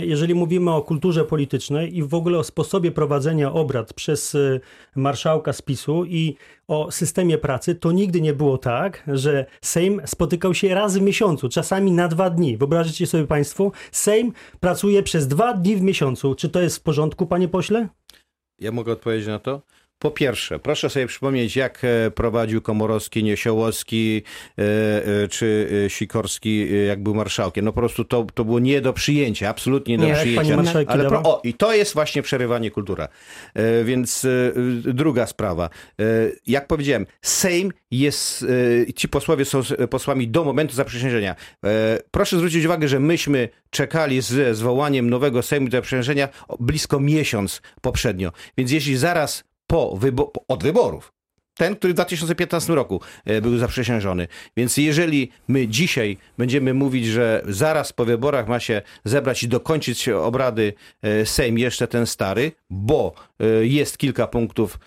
jeżeli 0.01 0.35
mówimy 0.35 0.71
o 0.71 0.83
kulturze 0.83 1.25
politycznej 1.25 1.97
i 1.97 2.03
w 2.03 2.15
ogóle 2.15 2.39
o 2.39 2.45
sposobie 2.45 2.93
prowadzenia 2.93 3.53
obrad 3.53 3.93
przez 3.93 4.35
e, 4.35 4.61
marszałka 4.97 5.53
spisu 5.53 6.05
i 6.05 6.37
o 6.69 6.91
systemie 6.91 7.39
pracy, 7.39 7.75
to 7.75 7.93
nigdy 7.93 8.21
nie 8.21 8.33
było 8.33 8.59
tak, 8.59 9.03
że 9.07 9.47
Sejm 9.63 10.01
spotykał 10.07 10.55
się 10.55 10.75
raz 10.75 10.97
w 10.99 11.01
miesiącu, 11.01 11.49
czasami 11.49 11.93
na 11.93 12.09
dwa 12.09 12.31
dni. 12.31 12.57
Wyobraźcie 12.57 13.07
sobie 13.07 13.27
Państwo, 13.27 13.73
Sejm 13.93 14.33
pracuje 14.61 15.03
przez 15.03 15.29
dwa 15.29 15.55
dni 15.55 15.77
w 15.77 15.83
miesiącu. 15.83 16.35
Czy 16.35 16.49
to 16.49 16.61
jest 16.61 16.77
w 16.77 16.83
porządku, 16.83 17.27
panie 17.27 17.49
pośle? 17.49 17.89
Ja 18.59 18.73
mogę 18.73 18.93
odpowiedzieć 18.93 19.29
na 19.29 19.39
to? 19.39 19.63
Po 19.99 20.11
pierwsze, 20.11 20.59
proszę 20.59 20.91
sobie 20.91 21.07
przypomnieć, 21.07 21.57
jak 21.57 21.83
e, 21.85 22.11
prowadził 22.11 22.63
Komorowski, 22.63 23.25
Niesiołowski 23.25 24.23
e, 24.59 24.63
e, 25.25 25.29
czy 25.29 25.69
Sikorski, 25.89 26.69
jak 26.87 27.03
był 27.03 27.15
marszałkiem. 27.15 27.65
No 27.65 27.73
po 27.73 27.81
prostu 27.81 28.05
to, 28.05 28.27
to 28.35 28.45
było 28.45 28.59
nie 28.59 28.81
do 28.81 28.93
przyjęcia, 28.93 29.49
absolutnie 29.49 29.97
nie 29.97 30.03
do 30.03 30.09
Nie, 30.09 30.15
przyjęcia. 30.15 30.85
Ale 30.87 31.09
pro, 31.09 31.23
o, 31.23 31.41
i 31.45 31.55
to 31.55 31.75
jest 31.75 31.95
właśnie 31.95 32.23
przerywanie 32.23 32.71
kultura. 32.71 33.09
Więc 33.85 34.27
druga 34.85 35.27
sprawa. 35.27 35.71
Jak 36.47 36.67
powiedziałem, 36.67 37.07
Sejm 37.23 37.73
jest, 37.91 38.47
ci 38.97 39.09
posłowie 39.09 39.45
są 39.45 39.61
posłami 39.91 40.29
do 40.29 40.45
momentu 40.45 40.75
zaprzysiężenia. 40.75 41.37
Proszę 42.11 42.37
zwrócić 42.37 42.65
uwagę, 42.65 42.89
że 42.89 43.01
myśmy 43.01 43.49
czekali 43.71 44.21
ze 44.21 44.55
zwołaniem 44.55 45.11
nowego 45.11 45.43
Sejmu 45.43 45.69
do 45.69 45.77
zaprzysiężenia 45.77 46.29
blisko 46.61 47.01
miesiąc 47.01 47.63
poprzednio. 47.81 48.33
Więc 48.59 48.73
jeśli 48.73 48.97
zaraz 48.97 49.45
po 49.67 49.99
wybo- 50.01 50.31
od 50.49 50.63
wyborów 50.63 51.17
ten, 51.57 51.77
który 51.77 51.93
w 51.93 51.97
2015 51.97 52.75
roku 52.75 53.01
e, 53.25 53.41
był 53.41 53.59
zaprzysiężony. 53.59 54.29
Więc 54.57 54.77
jeżeli 54.77 55.31
my 55.49 55.69
dzisiaj 55.69 56.17
będziemy 56.39 56.75
mówić, 56.75 57.07
że 57.07 57.43
zaraz 57.49 57.93
po 57.93 58.05
wyborach 58.05 58.49
ma 58.49 58.61
się 58.61 58.83
zebrać 59.05 59.43
i 59.43 59.49
dokończyć 59.49 60.09
obrady 60.09 60.73
e, 61.03 61.27
Sejm, 61.27 61.59
jeszcze 61.59 61.89
ten 61.89 62.07
stary, 62.07 62.53
bo 62.71 63.15
jest 63.61 63.99
kilka 63.99 64.27
punktów, 64.27 64.79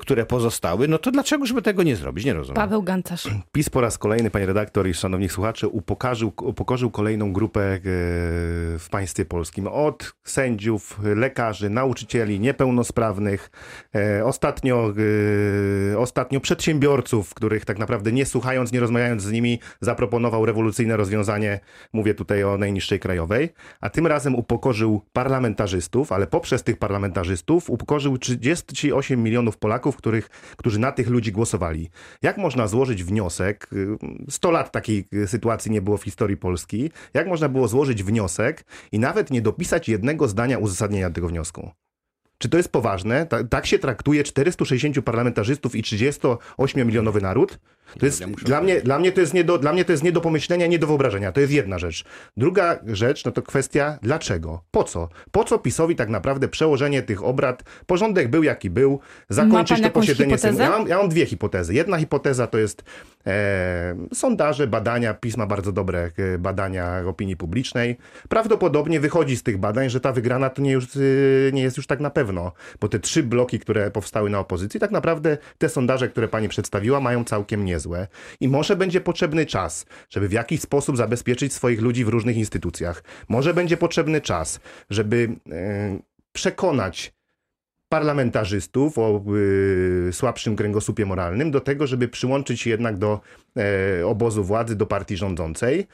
które 0.00 0.26
pozostały, 0.26 0.88
no 0.88 0.98
to 0.98 1.10
dlaczego, 1.10 1.46
żeby 1.46 1.62
tego 1.62 1.82
nie 1.82 1.96
zrobić? 1.96 2.24
Nie 2.24 2.34
rozumiem. 2.34 2.56
Paweł 2.56 2.82
Gancarz. 2.82 3.28
PiS 3.52 3.70
po 3.70 3.80
raz 3.80 3.98
kolejny, 3.98 4.30
panie 4.30 4.46
redaktor 4.46 4.88
i 4.88 4.94
szanowni 4.94 5.28
słuchacze, 5.28 5.68
upokarzył, 5.68 6.32
upokorzył 6.42 6.90
kolejną 6.90 7.32
grupę 7.32 7.80
w 8.78 8.86
państwie 8.90 9.24
polskim. 9.24 9.66
Od 9.66 10.14
sędziów, 10.24 11.00
lekarzy, 11.02 11.70
nauczycieli, 11.70 12.40
niepełnosprawnych. 12.40 13.50
Ostatnio 14.24 14.92
ostatnio 15.98 16.40
przedsiębiorców, 16.40 17.34
których 17.34 17.64
tak 17.64 17.78
naprawdę 17.78 18.12
nie 18.12 18.26
słuchając, 18.26 18.72
nie 18.72 18.80
rozmawiając 18.80 19.22
z 19.22 19.32
nimi, 19.32 19.58
zaproponował 19.80 20.46
rewolucyjne 20.46 20.96
rozwiązanie. 20.96 21.60
Mówię 21.92 22.14
tutaj 22.14 22.44
o 22.44 22.58
najniższej 22.58 23.00
krajowej. 23.00 23.48
A 23.80 23.90
tym 23.90 24.06
razem 24.06 24.34
upokorzył 24.34 25.02
parlamentarzystów, 25.12 26.12
ale 26.12 26.26
poprzez 26.26 26.62
tych 26.62 26.78
parlamentarzystów 26.78 27.65
upokorzył 27.70 28.18
38 28.18 29.22
milionów 29.22 29.56
Polaków, 29.58 29.96
których, 29.96 30.28
którzy 30.56 30.78
na 30.78 30.92
tych 30.92 31.08
ludzi 31.08 31.32
głosowali. 31.32 31.90
Jak 32.22 32.38
można 32.38 32.66
złożyć 32.66 33.04
wniosek? 33.04 33.70
100 34.30 34.50
lat 34.50 34.72
takiej 34.72 35.08
sytuacji 35.26 35.70
nie 35.70 35.82
było 35.82 35.96
w 35.96 36.04
historii 36.04 36.36
Polski. 36.36 36.90
Jak 37.14 37.26
można 37.26 37.48
było 37.48 37.68
złożyć 37.68 38.02
wniosek 38.02 38.64
i 38.92 38.98
nawet 38.98 39.30
nie 39.30 39.42
dopisać 39.42 39.88
jednego 39.88 40.28
zdania 40.28 40.58
uzasadnienia 40.58 41.10
tego 41.10 41.28
wniosku? 41.28 41.70
Czy 42.38 42.48
to 42.48 42.56
jest 42.56 42.72
poważne? 42.72 43.26
Ta, 43.26 43.44
tak 43.44 43.66
się 43.66 43.78
traktuje 43.78 44.24
460 44.24 45.04
parlamentarzystów 45.04 45.74
i 45.74 45.82
38-milionowy 45.82 47.22
naród? 47.22 47.58
To 47.98 48.06
jest, 48.06 48.24
dla, 48.24 48.60
mnie, 48.60 48.80
dla, 48.80 48.98
mnie 48.98 49.12
to 49.12 49.20
jest 49.20 49.34
nie 49.34 49.44
do, 49.44 49.58
dla 49.58 49.72
mnie 49.72 49.84
to 49.84 49.92
jest 49.92 50.04
nie 50.04 50.12
do 50.12 50.20
pomyślenia, 50.20 50.66
nie 50.66 50.78
do 50.78 50.86
wyobrażenia. 50.86 51.32
To 51.32 51.40
jest 51.40 51.52
jedna 51.52 51.78
rzecz. 51.78 52.04
Druga 52.36 52.78
rzecz, 52.86 53.24
no 53.24 53.32
to 53.32 53.42
kwestia 53.42 53.98
dlaczego? 54.02 54.62
Po 54.70 54.84
co? 54.84 55.08
Po 55.30 55.44
co 55.44 55.58
PiSowi 55.58 55.96
tak 55.96 56.08
naprawdę 56.08 56.48
przełożenie 56.48 57.02
tych 57.02 57.24
obrad? 57.24 57.62
Porządek 57.86 58.30
był 58.30 58.42
jaki 58.42 58.70
był. 58.70 59.00
Zakończyć 59.28 59.82
to 59.82 59.90
posiedzenie 59.90 60.38
Sejmu. 60.38 60.58
Ja 60.58 60.70
mam, 60.70 60.88
ja 60.88 60.98
mam 60.98 61.08
dwie 61.08 61.26
hipotezy. 61.26 61.74
Jedna 61.74 61.98
hipoteza 61.98 62.46
to 62.46 62.58
jest 62.58 62.84
e, 63.26 63.96
sondaże, 64.14 64.66
badania. 64.66 65.14
PiS 65.14 65.36
ma 65.36 65.46
bardzo 65.46 65.72
dobre 65.72 66.10
e, 66.16 66.38
badania 66.38 67.02
opinii 67.06 67.36
publicznej. 67.36 67.96
Prawdopodobnie 68.28 69.00
wychodzi 69.00 69.36
z 69.36 69.42
tych 69.42 69.58
badań, 69.58 69.90
że 69.90 70.00
ta 70.00 70.12
wygrana 70.12 70.50
to 70.50 70.62
nie, 70.62 70.72
już, 70.72 70.84
e, 70.84 70.98
nie 71.52 71.62
jest 71.62 71.76
już 71.76 71.86
tak 71.86 72.00
na 72.00 72.10
pewno. 72.10 72.52
Bo 72.80 72.88
te 72.88 72.98
trzy 72.98 73.22
bloki, 73.22 73.58
które 73.58 73.90
powstały 73.90 74.30
na 74.30 74.38
opozycji, 74.38 74.80
tak 74.80 74.90
naprawdę 74.90 75.38
te 75.58 75.68
sondaże, 75.68 76.08
które 76.08 76.28
pani 76.28 76.48
przedstawiła, 76.48 77.00
mają 77.00 77.24
całkiem 77.24 77.64
nie 77.64 77.75
niezłe 77.76 78.08
i 78.40 78.48
może 78.48 78.76
będzie 78.76 79.00
potrzebny 79.00 79.46
czas, 79.46 79.86
żeby 80.10 80.28
w 80.28 80.32
jakiś 80.32 80.60
sposób 80.60 80.96
zabezpieczyć 80.96 81.52
swoich 81.52 81.80
ludzi 81.80 82.04
w 82.04 82.08
różnych 82.08 82.36
instytucjach. 82.36 83.02
Może 83.28 83.54
będzie 83.54 83.76
potrzebny 83.76 84.20
czas, 84.20 84.60
żeby 84.90 85.28
e, 85.50 85.98
przekonać 86.32 87.16
parlamentarzystów 87.88 88.98
o 88.98 89.22
y, 90.08 90.12
słabszym 90.12 90.56
kręgosłupie 90.56 91.06
moralnym 91.06 91.50
do 91.50 91.60
tego, 91.60 91.86
żeby 91.86 92.08
przyłączyć 92.08 92.60
się 92.60 92.70
jednak 92.70 92.98
do 92.98 93.20
e, 93.56 94.06
obozu 94.06 94.44
władzy, 94.44 94.76
do 94.76 94.86
partii 94.86 95.16
rządzącej. 95.16 95.86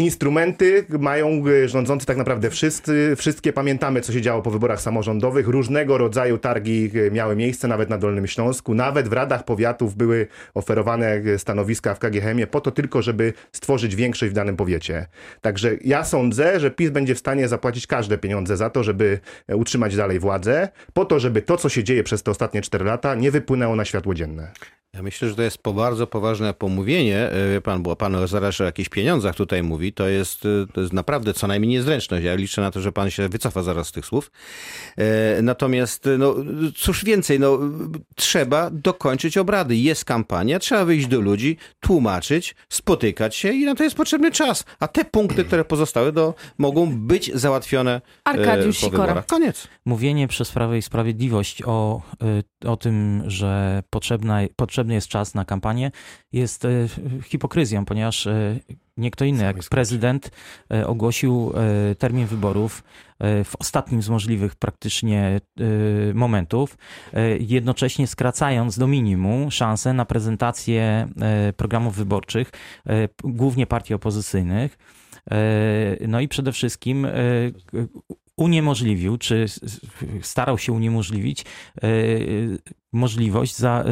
Instrumenty 0.00 0.84
mają 0.98 1.42
e, 1.46 1.68
rządzący 1.68 2.06
tak 2.06 2.16
naprawdę 2.16 2.50
wszyscy. 2.50 3.14
Wszystkie 3.16 3.52
pamiętamy, 3.52 4.00
co 4.00 4.12
się 4.12 4.22
działo 4.22 4.42
po 4.42 4.50
wyborach 4.50 4.80
samorządowych. 4.80 5.48
Różnego 5.48 5.98
rodzaju 5.98 6.38
targi 6.38 6.90
e, 7.06 7.10
miały 7.10 7.36
miejsce, 7.36 7.68
nawet 7.68 7.90
na 7.90 7.98
Dolnym 7.98 8.26
Śląsku. 8.26 8.74
Nawet 8.74 9.08
w 9.08 9.12
radach 9.12 9.44
powiatów 9.44 9.96
były 9.96 10.26
oferowane 10.54 11.06
e, 11.06 11.38
stanowiska 11.38 11.94
w 11.94 11.98
KGHM-ie 11.98 12.46
po 12.46 12.60
to 12.60 12.70
tylko, 12.70 13.02
żeby 13.02 13.32
stworzyć 13.52 13.96
większość 13.96 14.32
w 14.32 14.34
danym 14.34 14.56
powiecie. 14.56 15.06
Także 15.40 15.76
ja 15.84 16.04
sądzę, 16.04 16.60
że 16.60 16.70
PiS 16.70 16.90
będzie 16.90 17.14
w 17.14 17.18
stanie 17.18 17.48
zapłacić 17.48 17.86
każde 17.86 18.18
pieniądze 18.18 18.56
za 18.56 18.70
to, 18.70 18.84
żeby 18.84 19.20
utrzymać 19.48 19.96
dalej 19.96 20.18
władzę, 20.18 20.68
po 20.92 21.04
to, 21.04 21.20
żeby 21.20 21.42
to, 21.42 21.56
co 21.56 21.68
się 21.68 21.84
dzieje 21.84 22.02
przez 22.02 22.22
te 22.22 22.30
ostatnie 22.30 22.62
4 22.62 22.84
lata, 22.84 23.14
nie 23.14 23.30
wypłynęło 23.30 23.76
na 23.76 23.84
światło 23.84 24.14
dzienne. 24.14 24.52
Ja 24.94 25.02
myślę, 25.02 25.28
że 25.28 25.34
to 25.34 25.42
jest 25.42 25.58
po 25.58 25.72
bardzo 25.72 26.06
poważne 26.06 26.54
pomówienie. 26.54 27.30
E, 27.56 27.60
pan, 27.60 27.82
bo 27.82 27.96
pan 27.96 28.28
zaraz 28.28 28.60
o 28.60 28.64
jakichś 28.64 28.88
pieniądzach 28.88 29.36
tutaj 29.36 29.62
mówi. 29.62 29.89
To 29.92 30.08
jest, 30.08 30.46
e, 30.46 30.72
to 30.72 30.80
jest 30.80 30.92
naprawdę 30.92 31.34
co 31.34 31.46
najmniej 31.46 31.70
niezręczność. 31.70 32.24
Ja 32.24 32.34
liczę 32.34 32.60
na 32.60 32.70
to, 32.70 32.80
że 32.80 32.92
pan 32.92 33.10
się 33.10 33.28
wycofa 33.28 33.62
zaraz 33.62 33.86
z 33.88 33.92
tych 33.92 34.06
słów. 34.06 34.30
E, 34.96 35.42
natomiast, 35.42 36.08
no 36.18 36.34
cóż 36.76 37.04
więcej, 37.04 37.40
no 37.40 37.58
trzeba 38.16 38.70
dokończyć 38.70 39.38
obrady. 39.38 39.76
Jest 39.76 40.04
kampania, 40.04 40.58
trzeba 40.58 40.84
wyjść 40.84 41.06
do 41.06 41.20
ludzi, 41.20 41.56
tłumaczyć, 41.80 42.56
spotykać 42.68 43.36
się 43.36 43.52
i 43.52 43.64
na 43.64 43.74
to 43.74 43.84
jest 43.84 43.96
potrzebny 43.96 44.30
czas. 44.30 44.64
A 44.80 44.88
te 44.88 45.04
punkty, 45.04 45.44
które 45.44 45.64
pozostały, 45.64 46.12
do, 46.12 46.34
mogą 46.58 46.98
być 46.98 47.30
załatwione 47.34 48.00
Arkadiusz 48.24 48.80
po 48.80 48.90
wyborach. 48.90 49.26
Koniec. 49.26 49.68
Mówienie 49.84 50.28
przez 50.28 50.50
Prawo 50.50 50.74
i 50.74 50.82
Sprawiedliwość 50.82 51.62
o, 51.66 52.02
o 52.64 52.76
tym, 52.76 53.22
że 53.26 53.82
potrzebna, 53.90 54.40
potrzebny 54.56 54.94
jest 54.94 55.08
czas 55.08 55.34
na 55.34 55.44
kampanię, 55.44 55.90
jest 56.32 56.64
e, 56.64 56.68
hipokryzją, 57.24 57.84
ponieważ 57.84 58.26
e, 58.26 58.60
nie 59.00 59.10
kto 59.10 59.24
inny 59.24 59.44
jak 59.44 59.56
prezydent 59.70 60.30
e, 60.72 60.86
ogłosił 60.86 61.52
termin 61.98 62.26
wyborów 62.26 62.84
w 63.44 63.52
ostatnim 63.58 64.02
z 64.02 64.08
możliwych 64.08 64.54
praktycznie 64.54 65.40
momentów, 66.14 66.78
jednocześnie 67.40 68.06
skracając 68.06 68.78
do 68.78 68.86
minimum 68.86 69.50
szanse 69.50 69.92
na 69.92 70.04
prezentację 70.04 71.08
programów 71.56 71.96
wyborczych, 71.96 72.50
głównie 73.24 73.66
partii 73.66 73.94
opozycyjnych. 73.94 74.78
No 76.08 76.20
i 76.20 76.28
przede 76.28 76.52
wszystkim 76.52 77.06
uniemożliwił, 78.40 79.18
czy 79.18 79.46
starał 80.22 80.58
się 80.58 80.72
uniemożliwić 80.72 81.44
możliwość 82.92 83.56
za, 83.56 83.84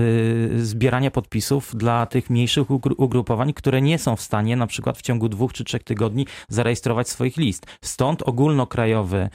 y, 0.55 0.67
zbierania 0.67 1.11
podpisów 1.11 1.77
dla 1.77 2.07
tych 2.07 2.31
mniejszych 2.31 2.71
ugrupowań, 2.97 3.53
które 3.53 3.83
nie 3.83 3.99
są 3.99 4.17
w 4.17 4.21
stanie 4.21 4.57
na 4.57 4.67
przykład 4.67 4.99
w 4.99 5.03
ciągu 5.03 5.29
dwóch 5.29 5.53
czy 5.53 5.65
trzech 5.65 5.85
tygodni 5.85 6.27
zarejestrować 6.49 7.09
swoich 7.09 7.37
list. 7.37 7.67
Stąd 7.81 8.23
ogólnokrajowe 8.23 9.31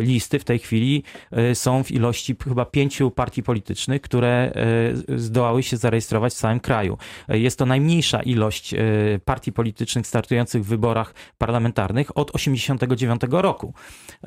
listy 0.00 0.38
w 0.38 0.44
tej 0.44 0.58
chwili 0.58 1.02
są 1.54 1.84
w 1.84 1.90
ilości 1.90 2.36
chyba 2.44 2.64
pięciu 2.64 3.10
partii 3.10 3.42
politycznych, 3.42 4.02
które 4.02 4.52
zdołały 5.16 5.62
się 5.62 5.76
zarejestrować 5.76 6.32
w 6.32 6.36
całym 6.36 6.60
kraju. 6.60 6.98
Jest 7.28 7.58
to 7.58 7.66
najmniejsza 7.66 8.22
ilość 8.22 8.74
partii 9.24 9.52
politycznych 9.52 10.06
startujących 10.06 10.64
w 10.64 10.68
wyborach 10.68 11.14
parlamentarnych 11.38 12.16
od 12.16 12.32
1989 12.32 13.42
roku. 13.42 13.74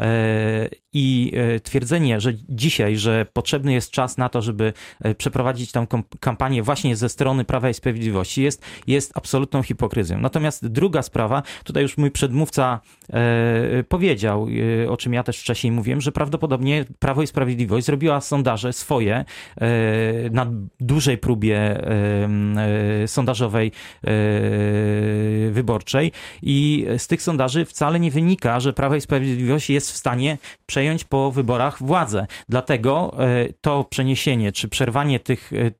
Y, 0.05 0.85
I 0.97 1.31
twierdzenie, 1.63 2.21
że 2.21 2.33
dzisiaj, 2.49 2.97
że 2.97 3.25
potrzebny 3.33 3.73
jest 3.73 3.91
czas 3.91 4.17
na 4.17 4.29
to, 4.29 4.41
żeby 4.41 4.73
e, 5.01 5.15
przeprowadzić 5.15 5.71
tą 5.71 5.87
kampanię 6.19 6.63
właśnie 6.63 6.95
ze 6.95 7.09
strony 7.09 7.45
Prawa 7.45 7.69
i 7.69 7.73
Sprawiedliwości 7.73 8.43
jest, 8.43 8.65
jest 8.87 9.11
absolutną 9.17 9.63
hipokryzją. 9.63 10.19
Natomiast 10.19 10.67
druga 10.67 11.01
sprawa, 11.01 11.43
tutaj 11.63 11.83
już 11.83 11.97
mój 11.97 12.11
przedmówca 12.11 12.79
e, 13.13 13.83
powiedział, 13.83 14.47
e, 14.83 14.89
o 14.89 14.97
czym 14.97 15.13
ja 15.13 15.23
też 15.23 15.39
wcześniej 15.39 15.71
mówiłem, 15.71 16.01
że 16.01 16.11
prawdopodobnie 16.11 16.85
Prawo 16.99 17.21
i 17.21 17.27
Sprawiedliwość 17.27 17.85
zrobiła 17.85 18.21
sondaże 18.21 18.73
swoje 18.73 19.15
e, 19.15 19.65
na 20.29 20.47
dużej 20.79 21.17
próbie 21.17 21.57
e, 21.57 22.29
e, 23.03 23.07
sondażowej 23.07 23.71
wyborczej 25.51 26.11
i 26.41 26.85
z 26.97 27.07
tych 27.07 27.21
sondaży 27.21 27.65
wcale 27.65 27.99
nie 27.99 28.11
wynika, 28.11 28.59
że 28.59 28.73
Prawo 28.73 28.95
i 28.95 29.01
Sprawiedliwość 29.01 29.69
jest 29.69 29.84
w 29.91 29.97
stanie 29.97 30.37
przejąć 30.65 31.03
po 31.03 31.31
wyborach 31.31 31.83
władzę. 31.83 32.27
Dlatego 32.49 33.15
to 33.61 33.83
przeniesienie 33.83 34.51
czy 34.51 34.67
przerwanie 34.67 35.19
tych 35.19 35.51
e, 35.53 35.71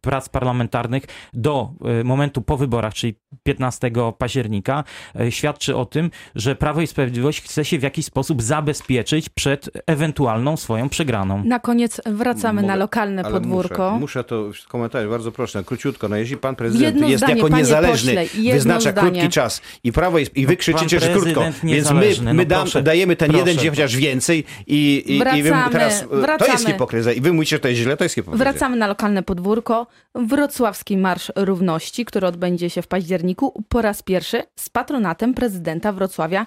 prac 0.00 0.28
parlamentarnych 0.28 1.02
do 1.32 1.70
e, 2.00 2.04
momentu 2.04 2.42
po 2.42 2.56
wyborach, 2.56 2.94
czyli 2.94 3.14
15 3.42 3.90
października, 4.18 4.84
e, 5.20 5.32
świadczy 5.32 5.76
o 5.76 5.86
tym, 5.86 6.10
że 6.34 6.56
Prawo 6.56 6.80
i 6.80 6.86
Sprawiedliwość 6.86 7.42
chce 7.42 7.64
się 7.64 7.78
w 7.78 7.82
jakiś 7.82 8.06
sposób 8.06 8.42
zabezpieczyć 8.42 9.28
przed 9.28 9.70
ewentualną 9.86 10.56
swoją 10.56 10.88
przegraną. 10.88 11.44
Na 11.44 11.58
koniec 11.58 12.00
wracamy 12.06 12.62
Mogę, 12.62 12.68
na 12.68 12.76
lokalne 12.76 13.24
podwórko. 13.24 13.90
Muszę, 13.90 14.00
muszę 14.00 14.24
to 14.24 14.52
skomentować 14.52 15.08
bardzo 15.08 15.32
proszę, 15.32 15.64
króciutko. 15.64 16.08
No 16.08 16.16
jeśli 16.16 16.36
pan 16.36 16.56
prezydent 16.56 16.94
Jedno 16.94 17.08
jest 17.08 17.24
zdanie, 17.24 17.42
jako 17.42 17.56
niezależny, 17.56 18.14
pośle, 18.14 18.52
wyznacza 18.52 18.90
zdanie. 18.90 19.10
krótki 19.10 19.28
czas 19.28 19.62
i 19.84 19.92
prawo 19.92 20.18
jest, 20.18 20.36
i 20.36 20.46
wy 20.46 20.56
krzyczycie, 20.56 21.00
że 21.00 21.08
krótko, 21.08 21.44
więc 21.62 21.90
my, 21.90 22.10
my 22.22 22.34
no 22.34 22.44
dam, 22.44 22.66
dajemy 22.82 22.99
dajemy 23.00 23.16
ten 23.16 23.28
Proszę. 23.28 23.38
jeden 23.48 23.62
dzień 23.62 23.70
chociaż 23.70 23.96
więcej 23.96 24.44
i, 24.66 25.02
i, 25.06 25.38
i 25.38 25.42
wy 25.42 25.50
Wracamy, 25.50 25.72
teraz, 25.72 26.02
e, 26.02 26.06
to 26.08 26.16
wracamy. 26.16 26.52
jest 26.52 26.66
hipokryzja 26.66 27.12
i 27.12 27.20
wy 27.20 27.32
mówicie, 27.32 27.56
że 27.56 27.60
to 27.60 27.68
jest 27.68 27.80
źle, 27.80 27.96
to 27.96 28.04
jest 28.04 28.14
hipokryzja. 28.14 28.44
Wracamy 28.44 28.76
na 28.76 28.86
lokalne 28.86 29.22
podwórko. 29.22 29.86
Wrocławski 30.14 30.96
Marsz 30.96 31.32
Równości, 31.36 32.04
który 32.04 32.26
odbędzie 32.26 32.70
się 32.70 32.82
w 32.82 32.86
październiku 32.86 33.64
po 33.68 33.82
raz 33.82 34.02
pierwszy 34.02 34.42
z 34.56 34.68
patronatem 34.68 35.34
prezydenta 35.34 35.92
Wrocławia 35.92 36.46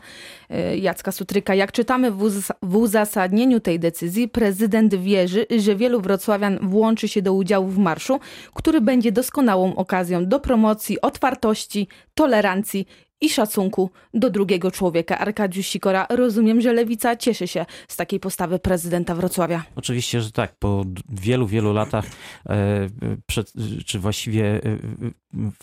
y, 0.51 0.77
Jacka 0.77 1.11
Sutryka. 1.11 1.55
Jak 1.55 1.71
czytamy 1.71 2.11
w, 2.11 2.21
uz- 2.21 2.51
w 2.61 2.75
uzasadnieniu 2.75 3.59
tej 3.59 3.79
decyzji, 3.79 4.27
prezydent 4.27 4.95
wierzy, 4.95 5.45
że 5.59 5.75
wielu 5.75 6.01
wrocławian 6.01 6.59
włączy 6.61 7.07
się 7.07 7.21
do 7.21 7.33
udziału 7.33 7.67
w 7.67 7.77
marszu, 7.77 8.19
który 8.53 8.81
będzie 8.81 9.11
doskonałą 9.11 9.75
okazją 9.75 10.25
do 10.25 10.39
promocji 10.39 11.01
otwartości, 11.01 11.87
tolerancji 12.13 12.87
i 13.21 13.29
szacunku 13.29 13.89
do 14.13 14.29
drugiego 14.29 14.71
człowieka. 14.71 15.19
Arkadiusz 15.19 15.67
Sikora, 15.67 16.07
rozumiem, 16.09 16.61
że 16.61 16.73
Lewica 16.73 17.15
cieszy 17.15 17.47
się 17.47 17.65
z 17.87 17.95
takiej 17.95 18.19
postawy 18.19 18.59
prezydenta 18.59 19.15
Wrocławia. 19.15 19.63
Oczywiście, 19.75 20.21
że 20.21 20.31
tak. 20.31 20.55
Po 20.59 20.85
wielu, 21.09 21.47
wielu 21.47 21.73
latach, 21.73 22.05
e, 22.49 22.89
przed, 23.25 23.53
czy 23.85 23.99
właściwie 23.99 24.55
e, 24.55 24.59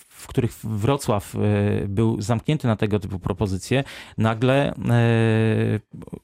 w 0.08 0.26
których 0.26 0.52
Wrocław 0.64 1.34
e, 1.34 1.38
był 1.88 2.20
zamknięty 2.22 2.66
na 2.66 2.76
tego 2.76 2.98
typu 2.98 3.18
propozycje, 3.18 3.84
nagle 4.18 4.74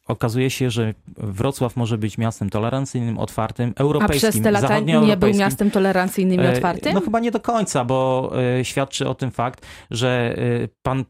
okazuje 0.06 0.50
się, 0.50 0.70
że 0.70 0.94
Wrocław 1.16 1.76
może 1.76 1.98
być 1.98 2.18
miastem 2.18 2.50
tolerancyjnym, 2.50 3.18
otwartym, 3.18 3.72
A 3.76 3.80
europejskim, 3.82 4.30
przez 4.30 4.42
te 4.42 4.50
lata 4.50 4.78
nie 4.78 5.16
był 5.16 5.34
miastem 5.34 5.70
tolerancyjnym 5.70 6.44
i 6.44 6.46
otwartym? 6.46 6.94
No 6.94 7.00
chyba 7.00 7.20
nie 7.20 7.30
do 7.30 7.40
końca, 7.40 7.84
bo 7.84 8.32
świadczy 8.62 9.08
o 9.08 9.14
tym 9.14 9.30
fakt, 9.30 9.66
że 9.90 10.36
pan 10.82 11.04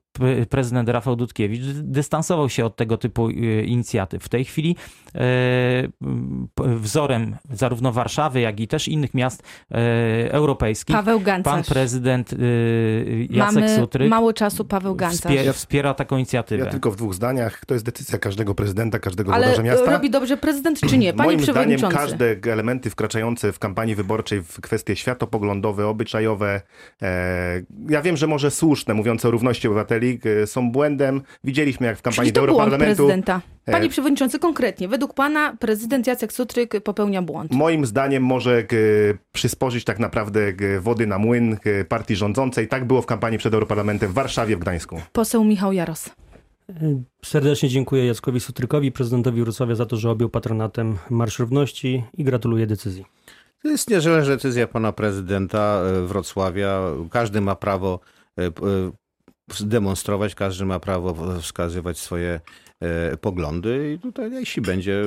prezydent 0.51 0.89
Rafał 0.89 1.17
Dudkiewicz 1.17 1.63
dystansował 1.83 2.49
się 2.49 2.65
od 2.65 2.77
tego 2.77 2.99
typu 2.99 3.29
e, 3.29 3.33
inicjatyw. 3.65 4.23
W 4.25 4.29
tej 4.29 4.45
chwili 4.45 4.77
wzorem 6.59 7.37
zarówno 7.53 7.93
Warszawy, 7.93 8.41
jak 8.41 8.61
i 8.61 8.69
też 8.69 8.89
innych 8.89 9.15
miast 9.15 9.43
e, 9.71 10.33
europejskich 10.33 10.97
Paweł 10.97 11.19
pan 11.21 11.25
Gancarz. 11.43 11.67
prezydent 11.69 12.33
e, 12.33 12.37
Jacek 13.31 13.55
Mamy 13.55 13.77
Sutryk 13.77 14.11
mało 14.11 14.33
czasu, 14.33 14.65
Paweł 14.65 14.95
Gancarz. 14.95 15.21
wspie- 15.33 15.53
wspiera 15.53 15.95
taką 15.95 16.17
inicjatywę. 16.17 16.65
Ja 16.65 16.71
tylko 16.71 16.91
w 16.91 16.97
dwóch 16.97 17.15
zdaniach. 17.15 17.65
To 17.67 17.75
jest 17.75 17.87
decyzja 17.87 18.19
każdego 18.19 18.55
prezydenta, 18.55 18.99
każdego 18.99 19.33
Ale 19.35 19.47
włodarza 19.47 19.63
miasta. 19.63 19.91
robi 19.93 20.11
dobrze 20.11 20.37
prezydent 20.37 20.81
czy 20.81 20.99
nie? 20.99 21.13
Panie 21.13 21.27
Moim 21.29 21.41
zdaniem 21.41 21.79
przewodniczący. 21.79 21.97
każde 21.97 22.53
elementy 22.53 22.91
wkraczające 22.91 23.53
w 23.53 23.59
kampanii 23.59 23.95
wyborczej 23.95 24.43
w 24.43 24.61
kwestie 24.61 24.97
światopoglądowe, 24.97 25.87
obyczajowe, 25.87 26.61
e, 27.03 27.63
ja 27.89 28.03
wiem, 28.03 28.17
że 28.17 28.27
może 28.27 28.51
słuszne, 28.51 28.95
mówiące 28.95 29.29
o 29.29 29.31
równości 29.31 29.69
obywateli, 29.69 30.21
e, 30.43 30.47
są 30.47 30.71
błędem. 30.71 31.23
Widzieliśmy, 31.45 31.87
jak 31.87 31.99
w 31.99 32.03
kampanii 32.03 32.33
Czyli 32.33 32.35
do 32.35 32.41
Europarlamentu. 32.41 32.97
prezydenta. 32.97 33.41
Panie 33.73 33.87
E, 33.87 33.89
przewodniczący, 33.89 34.39
konkretnie, 34.39 34.89
według 34.89 35.06
pana 35.15 35.57
prezydent 35.61 36.07
Jacek 36.07 36.33
Sutryk 36.33 36.83
popełnia 36.85 37.23
błąd. 37.23 37.53
Moim 37.53 37.87
zdaniem 37.87 38.23
może 38.23 38.65
g, 38.65 38.79
przysporzyć 39.33 39.85
tak 39.85 39.99
naprawdę 39.99 40.53
g, 40.53 40.81
wody 40.81 41.07
na 41.07 41.19
młyn 41.19 41.57
g, 41.65 41.85
partii 41.85 42.17
rządzącej. 42.17 42.69
Tak 42.69 42.85
było 42.85 43.03
w 43.03 43.07
kampanii 43.07 43.39
przed 43.39 43.55
Europarlamentem 43.55 44.11
w 44.11 44.15
Warszawie, 44.15 44.57
w 44.57 44.61
Gdańsku. 44.61 45.01
Poseł 45.13 45.45
Michał 45.45 45.73
Jaros. 45.73 46.11
Serdecznie 47.25 47.69
dziękuję 47.69 48.07
Jackowi 48.07 48.41
Sutrykowi, 48.41 48.93
prezydentowi 48.93 49.43
Wrocławia 49.43 49.75
za 49.75 49.87
to, 49.87 49.97
że 49.97 50.11
objął 50.11 50.31
patronatem 50.31 50.99
Marsz 51.11 51.39
Równości 51.39 52.05
i 52.15 52.25
gratuluję 52.25 52.67
decyzji. 52.67 53.05
To 53.63 53.69
jest 53.69 53.91
niezależna 53.91 54.35
decyzja 54.35 54.67
pana 54.67 54.93
prezydenta 54.93 55.83
e, 55.83 56.07
Wrocławia. 56.07 56.81
Każdy 57.11 57.41
ma 57.41 57.57
prawo 57.57 58.01
e, 58.39 58.47
e, 58.47 58.51
demonstrować, 59.61 60.35
każdy 60.35 60.65
ma 60.65 60.81
prawo 60.81 61.15
wskazywać 61.41 61.99
swoje 61.99 62.41
e, 62.81 63.17
poglądy 63.17 63.93
i 63.97 63.99
tutaj 63.99 64.33
jeśli 64.33 64.63
będzie, 64.63 65.03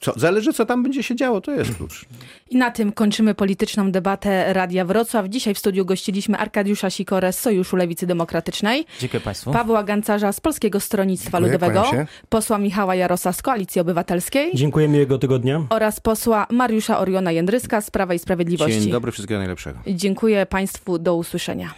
co, 0.00 0.12
zależy 0.16 0.52
co 0.52 0.66
tam 0.66 0.82
będzie 0.82 1.02
się 1.02 1.16
działo, 1.16 1.40
to 1.40 1.52
jest 1.52 1.74
klucz. 1.74 2.04
I 2.50 2.56
na 2.56 2.70
tym 2.70 2.92
kończymy 2.92 3.34
polityczną 3.34 3.92
debatę 3.92 4.52
Radia 4.52 4.84
Wrocław. 4.84 5.28
Dzisiaj 5.28 5.54
w 5.54 5.58
studiu 5.58 5.84
gościliśmy 5.84 6.38
Arkadiusza 6.38 6.90
Sikorę 6.90 7.32
z 7.32 7.38
Sojuszu 7.38 7.76
Lewicy 7.76 8.06
Demokratycznej, 8.06 8.86
Dziękuję 9.00 9.20
Państwu. 9.20 9.52
Pawła 9.52 9.84
Gancarza 9.84 10.32
z 10.32 10.40
Polskiego 10.40 10.80
Stronnictwa 10.80 11.40
Dziękuję, 11.40 11.52
Ludowego, 11.52 11.90
posła 12.28 12.58
Michała 12.58 12.94
Jarosa 12.94 13.32
z 13.32 13.42
Koalicji 13.42 13.80
Obywatelskiej 13.80 14.50
Dziękuję, 14.54 14.88
miłego 14.88 15.18
tygodnia. 15.18 15.62
oraz 15.70 16.00
posła 16.00 16.46
Mariusza 16.50 16.98
Oriona 16.98 17.32
Jędryska 17.32 17.80
z 17.80 17.90
Prawa 17.90 18.14
i 18.14 18.18
Sprawiedliwości. 18.18 18.80
Dzień 18.80 18.90
dobry, 18.90 19.12
wszystkiego 19.12 19.38
najlepszego. 19.38 19.78
Dziękuję 19.86 20.46
Państwu, 20.46 20.98
do 20.98 21.16
usłyszenia. 21.16 21.70